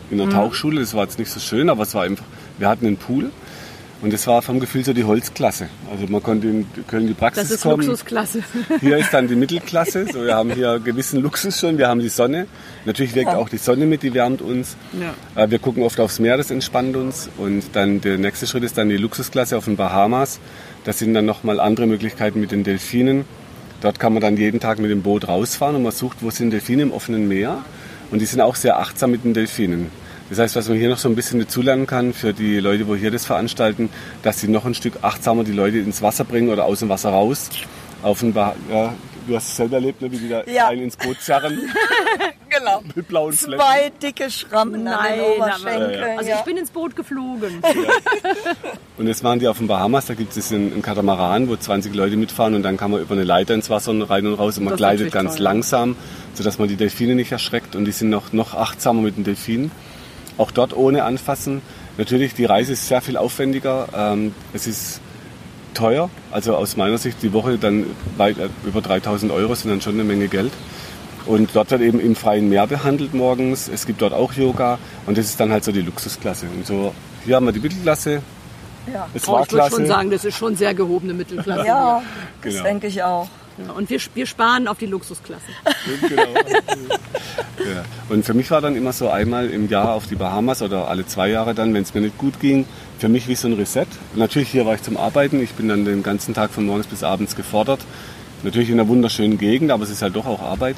in 0.09 0.19
einer 0.19 0.31
Tauchschule, 0.31 0.79
das 0.79 0.93
war 0.93 1.03
jetzt 1.03 1.19
nicht 1.19 1.29
so 1.31 1.39
schön, 1.39 1.69
aber 1.69 1.83
es 1.83 1.93
war 1.93 2.03
einfach, 2.03 2.25
wir 2.57 2.67
hatten 2.67 2.87
einen 2.87 2.97
Pool 2.97 3.31
und 4.01 4.13
das 4.13 4.25
war 4.27 4.41
vom 4.41 4.59
Gefühl 4.59 4.83
so 4.85 4.93
die 4.93 5.03
Holzklasse. 5.03 5.67
Also 5.91 6.05
man 6.07 6.23
konnte 6.23 6.47
in 6.47 6.65
Köln 6.87 7.07
die 7.07 7.13
Praxis 7.13 7.43
Das 7.49 7.51
ist 7.57 7.61
kommen. 7.63 7.85
Luxusklasse. 7.85 8.43
Hier 8.79 8.97
ist 8.97 9.13
dann 9.13 9.27
die 9.27 9.35
Mittelklasse, 9.35 10.05
so 10.11 10.23
wir 10.23 10.35
haben 10.35 10.51
hier 10.51 10.79
gewissen 10.79 11.21
Luxus 11.21 11.59
schon, 11.59 11.77
wir 11.77 11.87
haben 11.87 11.99
die 11.99 12.09
Sonne. 12.09 12.47
Natürlich 12.85 13.13
wirkt 13.15 13.29
auch 13.35 13.49
die 13.49 13.57
Sonne 13.57 13.85
mit, 13.85 14.03
die 14.03 14.13
wärmt 14.13 14.41
uns. 14.41 14.77
Ja. 15.35 15.43
Äh, 15.43 15.49
Wir 15.51 15.59
gucken 15.59 15.83
oft 15.83 15.99
aufs 15.99 16.19
Meer, 16.19 16.37
das 16.37 16.49
entspannt 16.49 16.95
uns. 16.95 17.29
Und 17.37 17.63
dann 17.73 17.99
der 18.01 18.17
nächste 18.17 18.47
Schritt 18.47 18.63
ist 18.63 18.77
dann 18.77 18.87
die 18.89 18.97
Luxusklasse 18.97 19.57
auf 19.57 19.65
den 19.65 19.75
Bahamas. 19.75 20.39
Das 20.85 20.99
sind 20.99 21.13
dann 21.13 21.25
nochmal 21.25 21.59
andere 21.59 21.85
Möglichkeiten 21.87 22.39
mit 22.39 22.51
den 22.51 22.63
Delfinen. 22.63 23.25
Dort 23.81 23.99
kann 23.99 24.13
man 24.13 24.21
dann 24.21 24.37
jeden 24.37 24.59
Tag 24.59 24.79
mit 24.79 24.91
dem 24.91 25.01
Boot 25.01 25.27
rausfahren 25.27 25.75
und 25.75 25.83
man 25.83 25.91
sucht, 25.91 26.17
wo 26.21 26.29
sind 26.31 26.51
Delfine 26.51 26.83
im 26.83 26.91
offenen 26.91 27.27
Meer. 27.27 27.63
Und 28.11 28.19
die 28.19 28.25
sind 28.25 28.41
auch 28.41 28.55
sehr 28.55 28.79
achtsam 28.79 29.11
mit 29.11 29.23
den 29.23 29.33
Delfinen. 29.33 29.87
Das 30.29 30.37
heißt, 30.39 30.55
was 30.55 30.69
man 30.69 30.77
hier 30.77 30.89
noch 30.89 30.97
so 30.99 31.09
ein 31.09 31.15
bisschen 31.15 31.39
dazulernen 31.39 31.87
kann 31.87 32.13
für 32.13 32.33
die 32.33 32.59
Leute, 32.59 32.87
wo 32.87 32.95
hier 32.95 33.09
das 33.11 33.25
veranstalten, 33.25 33.89
dass 34.21 34.39
sie 34.39 34.47
noch 34.47 34.65
ein 34.65 34.75
Stück 34.75 34.93
achtsamer 35.01 35.43
die 35.43 35.51
Leute 35.53 35.77
ins 35.79 36.01
Wasser 36.01 36.23
bringen 36.23 36.49
oder 36.49 36.65
aus 36.65 36.79
dem 36.79 36.89
Wasser 36.89 37.09
raus. 37.09 37.49
Auf 38.03 38.19
den 38.19 38.33
ja, 38.35 38.53
du 39.27 39.35
hast 39.35 39.49
es 39.49 39.55
selber 39.57 39.75
erlebt, 39.77 40.01
ne, 40.01 40.11
wie 40.11 40.17
die 40.17 40.29
da 40.29 40.43
Ja. 40.45 40.67
einen 40.67 40.83
ins 40.83 40.95
Boot 40.95 41.19
zerren 41.21 41.59
Genau. 42.49 42.81
mit 42.95 43.07
blauen 43.07 43.33
Flecken. 43.33 43.59
Zwei 43.61 43.91
dicke 44.01 44.29
Schrammen 44.31 44.87
an 44.87 45.03
den 45.13 45.19
aber, 45.19 45.35
Oberschenkeln. 45.35 46.17
also 46.17 46.31
ich 46.31 46.41
bin 46.41 46.57
ins 46.57 46.69
Boot 46.71 46.95
geflogen. 46.95 47.61
Und 48.97 49.07
jetzt 49.07 49.23
waren 49.23 49.39
die 49.39 49.47
auf 49.47 49.57
den 49.59 49.67
Bahamas, 49.67 50.05
da 50.07 50.13
gibt 50.13 50.35
es 50.35 50.51
einen, 50.51 50.81
Katamaran, 50.81 51.47
wo 51.49 51.55
20 51.55 51.93
Leute 51.93 52.17
mitfahren 52.17 52.55
und 52.55 52.63
dann 52.63 52.77
kann 52.77 52.91
man 52.91 53.01
über 53.01 53.13
eine 53.15 53.23
Leiter 53.23 53.53
ins 53.53 53.69
Wasser 53.69 53.91
und 53.91 54.01
rein 54.03 54.25
und 54.27 54.33
raus 54.35 54.57
und 54.57 54.63
man 54.65 54.71
Das 54.71 54.77
gleitet 54.77 55.11
ganz 55.11 55.35
toll. 55.35 55.43
langsam, 55.43 55.95
sodass 56.33 56.57
man 56.59 56.67
die 56.67 56.75
Delfine 56.75 57.15
nicht 57.15 57.31
erschreckt 57.31 57.75
und 57.75 57.85
die 57.85 57.91
sind 57.91 58.09
noch, 58.09 58.33
noch 58.33 58.53
achtsamer 58.55 59.01
mit 59.01 59.17
den 59.17 59.23
Delfinen. 59.23 59.71
Auch 60.39 60.49
dort 60.51 60.75
ohne 60.75 61.03
anfassen. 61.03 61.61
Natürlich, 61.97 62.33
die 62.33 62.45
Reise 62.45 62.73
ist 62.73 62.87
sehr 62.87 63.01
viel 63.01 63.17
aufwendiger. 63.17 63.89
Ähm, 63.95 64.33
es 64.53 64.65
ist 64.67 65.01
teuer, 65.73 66.09
also 66.31 66.55
aus 66.55 66.77
meiner 66.77 66.97
Sicht 66.97 67.21
die 67.21 67.33
Woche 67.33 67.57
dann 67.57 67.85
weit 68.17 68.37
äh, 68.39 68.49
über 68.65 68.81
3000 68.81 69.31
Euro 69.31 69.53
sind 69.53 69.69
dann 69.69 69.81
schon 69.81 69.93
eine 69.95 70.03
Menge 70.03 70.27
Geld. 70.29 70.51
Und 71.25 71.49
dort 71.53 71.69
wird 71.71 71.81
eben 71.81 71.99
im 71.99 72.15
freien 72.15 72.49
Meer 72.49 72.65
behandelt 72.67 73.13
morgens. 73.13 73.67
Es 73.67 73.85
gibt 73.85 74.01
dort 74.01 74.13
auch 74.13 74.33
Yoga 74.33 74.79
und 75.05 75.17
das 75.17 75.25
ist 75.25 75.39
dann 75.39 75.51
halt 75.51 75.63
so 75.63 75.71
die 75.71 75.81
Luxusklasse. 75.81 76.47
Und 76.55 76.65
so, 76.65 76.95
hier 77.25 77.35
haben 77.35 77.45
wir 77.45 77.51
die 77.51 77.59
Mittelklasse. 77.59 78.21
Ja, 78.91 79.07
Es 79.13 79.27
war 79.27 79.43
ich 79.43 79.51
würde 79.51 79.69
schon 79.69 79.85
sagen, 79.85 80.09
das 80.09 80.23
ist 80.25 80.37
schon 80.37 80.55
sehr 80.55 80.73
gehobene 80.73 81.13
Mittelklasse. 81.13 81.65
ja 81.67 82.01
das 82.41 82.53
Genau. 82.53 82.63
denke 82.63 82.87
ich 82.87 83.03
auch. 83.03 83.27
Ja, 83.65 83.73
Und 83.73 83.89
wir, 83.89 83.99
wir 84.15 84.25
sparen 84.25 84.67
auf 84.67 84.77
die 84.77 84.85
Luxusklasse. 84.85 85.43
genau. 86.01 86.23
ja. 86.23 87.83
Und 88.09 88.25
für 88.25 88.33
mich 88.33 88.49
war 88.51 88.61
dann 88.61 88.75
immer 88.75 88.93
so 88.93 89.09
einmal 89.09 89.49
im 89.49 89.69
Jahr 89.69 89.93
auf 89.93 90.07
die 90.07 90.15
Bahamas 90.15 90.61
oder 90.61 90.87
alle 90.87 91.05
zwei 91.05 91.29
Jahre 91.29 91.53
dann, 91.53 91.73
wenn 91.73 91.83
es 91.83 91.93
mir 91.93 92.01
nicht 92.01 92.17
gut 92.17 92.39
ging, 92.39 92.65
für 92.97 93.09
mich 93.09 93.27
wie 93.27 93.35
so 93.35 93.47
ein 93.47 93.53
Reset. 93.53 93.87
Natürlich 94.15 94.49
hier 94.49 94.65
war 94.65 94.75
ich 94.75 94.81
zum 94.81 94.97
Arbeiten. 94.97 95.41
Ich 95.41 95.51
bin 95.51 95.67
dann 95.67 95.85
den 95.85 96.03
ganzen 96.03 96.33
Tag 96.33 96.51
von 96.51 96.65
morgens 96.65 96.87
bis 96.87 97.03
abends 97.03 97.35
gefordert. 97.35 97.79
Natürlich 98.43 98.69
in 98.69 98.79
einer 98.79 98.87
wunderschönen 98.87 99.37
Gegend, 99.37 99.71
aber 99.71 99.83
es 99.83 99.89
ist 99.89 100.01
halt 100.01 100.15
doch 100.15 100.25
auch 100.25 100.41
Arbeit. 100.41 100.77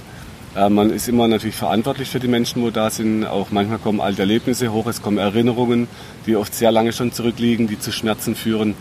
Äh, 0.55 0.69
Man 0.69 0.89
ist 0.89 1.07
immer 1.07 1.27
natürlich 1.27 1.55
verantwortlich 1.55 2.09
für 2.09 2.19
die 2.19 2.27
Menschen, 2.27 2.61
wo 2.63 2.71
da 2.71 2.89
sind. 2.89 3.25
Auch 3.25 3.51
manchmal 3.51 3.77
kommen 3.77 4.01
alte 4.01 4.21
Erlebnisse 4.23 4.71
hoch, 4.73 4.87
es 4.87 5.01
kommen 5.01 5.17
Erinnerungen, 5.19 5.87
die 6.25 6.35
oft 6.35 6.53
sehr 6.55 6.71
lange 6.71 6.91
schon 6.93 7.11
zurückliegen, 7.11 7.67
die 7.67 7.79
zu 7.79 7.91
Schmerzen 7.91 8.35
führen. 8.35 8.73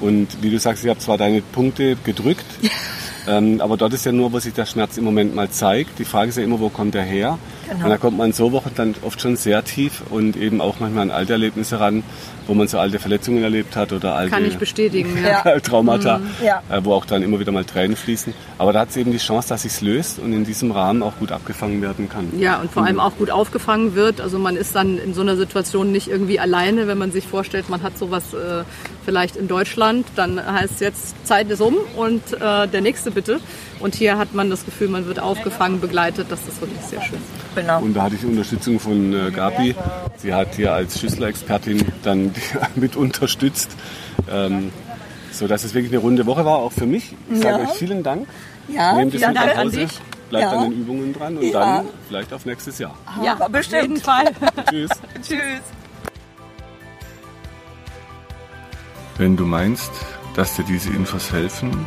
Und 0.00 0.28
wie 0.42 0.50
du 0.50 0.58
sagst, 0.58 0.84
ich 0.84 0.90
habe 0.90 0.98
zwar 1.00 1.16
deine 1.16 1.40
Punkte 1.40 1.96
gedrückt, 2.04 2.44
ähm, 3.26 3.60
aber 3.60 3.76
dort 3.76 3.92
ist 3.92 4.04
ja 4.06 4.12
nur, 4.12 4.32
wo 4.32 4.38
sich 4.38 4.54
der 4.54 4.66
Schmerz 4.66 4.96
im 4.96 5.04
Moment 5.04 5.34
mal 5.34 5.50
zeigt. 5.50 5.98
Die 5.98 6.04
Frage 6.04 6.28
ist 6.30 6.36
ja 6.36 6.44
immer, 6.44 6.60
wo 6.60 6.68
kommt 6.68 6.94
er 6.94 7.02
her? 7.02 7.38
Genau. 7.68 7.84
Und 7.84 7.90
da 7.90 7.96
kommt 7.98 8.16
man 8.16 8.32
so 8.32 8.52
Wochen 8.52 8.70
dann 8.76 8.94
oft 9.02 9.20
schon 9.20 9.36
sehr 9.36 9.64
tief 9.64 10.02
und 10.10 10.36
eben 10.36 10.60
auch 10.60 10.78
manchmal 10.80 11.02
an 11.02 11.10
alte 11.10 11.32
Erlebnisse 11.32 11.80
ran, 11.80 12.02
wo 12.46 12.54
man 12.54 12.68
so 12.68 12.78
alte 12.78 12.98
Verletzungen 12.98 13.42
erlebt 13.42 13.74
hat 13.76 13.92
oder 13.92 14.14
alte 14.14 14.30
Kann 14.30 14.44
ich 14.44 14.56
bestätigen. 14.56 15.16
Ja. 15.26 15.58
Traumata, 15.60 16.20
Ja. 16.44 16.62
äh, 16.70 16.80
wo 16.84 16.92
auch 16.92 17.04
dann 17.04 17.22
immer 17.22 17.40
wieder 17.40 17.50
mal 17.52 17.64
Tränen 17.64 17.96
fließen. 17.96 18.32
Aber 18.58 18.72
da 18.72 18.80
hat 18.80 18.90
es 18.90 18.96
eben 18.96 19.10
die 19.10 19.18
Chance, 19.18 19.48
dass 19.48 19.62
sich's 19.62 19.80
löst 19.80 20.18
und 20.20 20.32
in 20.32 20.44
diesem 20.44 20.70
Rahmen 20.70 21.02
auch 21.02 21.16
gut 21.18 21.32
abgefangen 21.32 21.82
werden 21.82 22.08
kann. 22.08 22.38
Ja, 22.38 22.60
und 22.60 22.70
vor 22.70 22.84
allem 22.84 23.00
auch 23.00 23.16
gut 23.16 23.30
aufgefangen 23.30 23.94
wird. 23.96 24.20
Also 24.20 24.38
man 24.38 24.56
ist 24.56 24.74
dann 24.76 24.98
in 24.98 25.14
so 25.14 25.22
einer 25.22 25.36
Situation 25.36 25.90
nicht 25.90 26.08
irgendwie 26.08 26.38
alleine, 26.38 26.86
wenn 26.86 26.98
man 26.98 27.10
sich 27.10 27.26
vorstellt, 27.26 27.68
man 27.68 27.82
hat 27.82 27.98
sowas 27.98 28.32
äh, 28.34 28.62
vielleicht 29.04 29.36
in 29.36 29.48
Deutschland, 29.48 30.06
dann 30.14 30.40
heißt 30.44 30.74
es 30.74 30.80
jetzt, 30.80 31.26
Zeit 31.26 31.50
ist 31.50 31.60
um 31.60 31.74
und 31.96 32.22
äh, 32.34 32.68
der 32.68 32.80
nächste 32.80 33.10
bitte. 33.10 33.40
Und 33.78 33.94
hier 33.94 34.16
hat 34.18 34.34
man 34.34 34.48
das 34.50 34.64
Gefühl, 34.64 34.88
man 34.88 35.06
wird 35.06 35.20
aufgefangen, 35.20 35.80
begleitet. 35.80 36.26
Das 36.30 36.40
ist 36.48 36.60
wirklich 36.60 36.80
sehr 36.80 37.02
schön. 37.02 37.18
Genau. 37.54 37.80
Und 37.80 37.94
da 37.94 38.02
hatte 38.04 38.14
ich 38.16 38.24
Unterstützung 38.24 38.80
von 38.80 39.12
äh, 39.12 39.30
Gabi. 39.30 39.74
Sie 40.16 40.32
hat 40.32 40.54
hier 40.54 40.72
als 40.72 40.98
Schüsseler-Expertin 40.98 41.84
dann 42.02 42.34
mit 42.74 42.96
unterstützt, 42.96 43.70
ähm, 44.30 44.72
so 45.30 45.46
dass 45.46 45.64
es 45.64 45.74
wirklich 45.74 45.92
eine 45.92 46.00
runde 46.00 46.24
Woche 46.26 46.44
war, 46.44 46.56
auch 46.58 46.72
für 46.72 46.86
mich. 46.86 47.14
Ich 47.30 47.40
sage 47.42 47.62
Ja. 47.62 47.68
euch 47.70 47.76
vielen 47.76 48.02
Dank. 48.02 48.26
Ja, 48.68 48.94
Nehmt 48.94 49.14
es 49.14 49.20
vielen 49.20 49.34
Dank 49.34 49.56
an 49.58 49.70
dich. 49.70 49.90
Bleibt 50.30 50.44
Ja. 50.52 50.58
an 50.58 50.70
den 50.70 50.80
Übungen 50.80 51.12
dran 51.12 51.36
und 51.36 51.44
Ja. 51.44 51.76
dann 51.76 51.86
vielleicht 52.08 52.32
auf 52.32 52.46
nächstes 52.46 52.78
Jahr. 52.78 52.94
Ja, 53.22 53.34
Aber 53.34 53.48
bestimmt. 53.50 53.82
Auf 53.82 53.88
jeden 53.88 54.00
Fall. 54.00 54.24
Tschüss. 54.70 54.90
Tschüss. 55.22 55.38
Wenn 59.18 59.36
du 59.36 59.44
meinst, 59.44 59.90
dass 60.34 60.56
dir 60.56 60.64
diese 60.64 60.90
Infos 60.90 61.30
helfen 61.32 61.86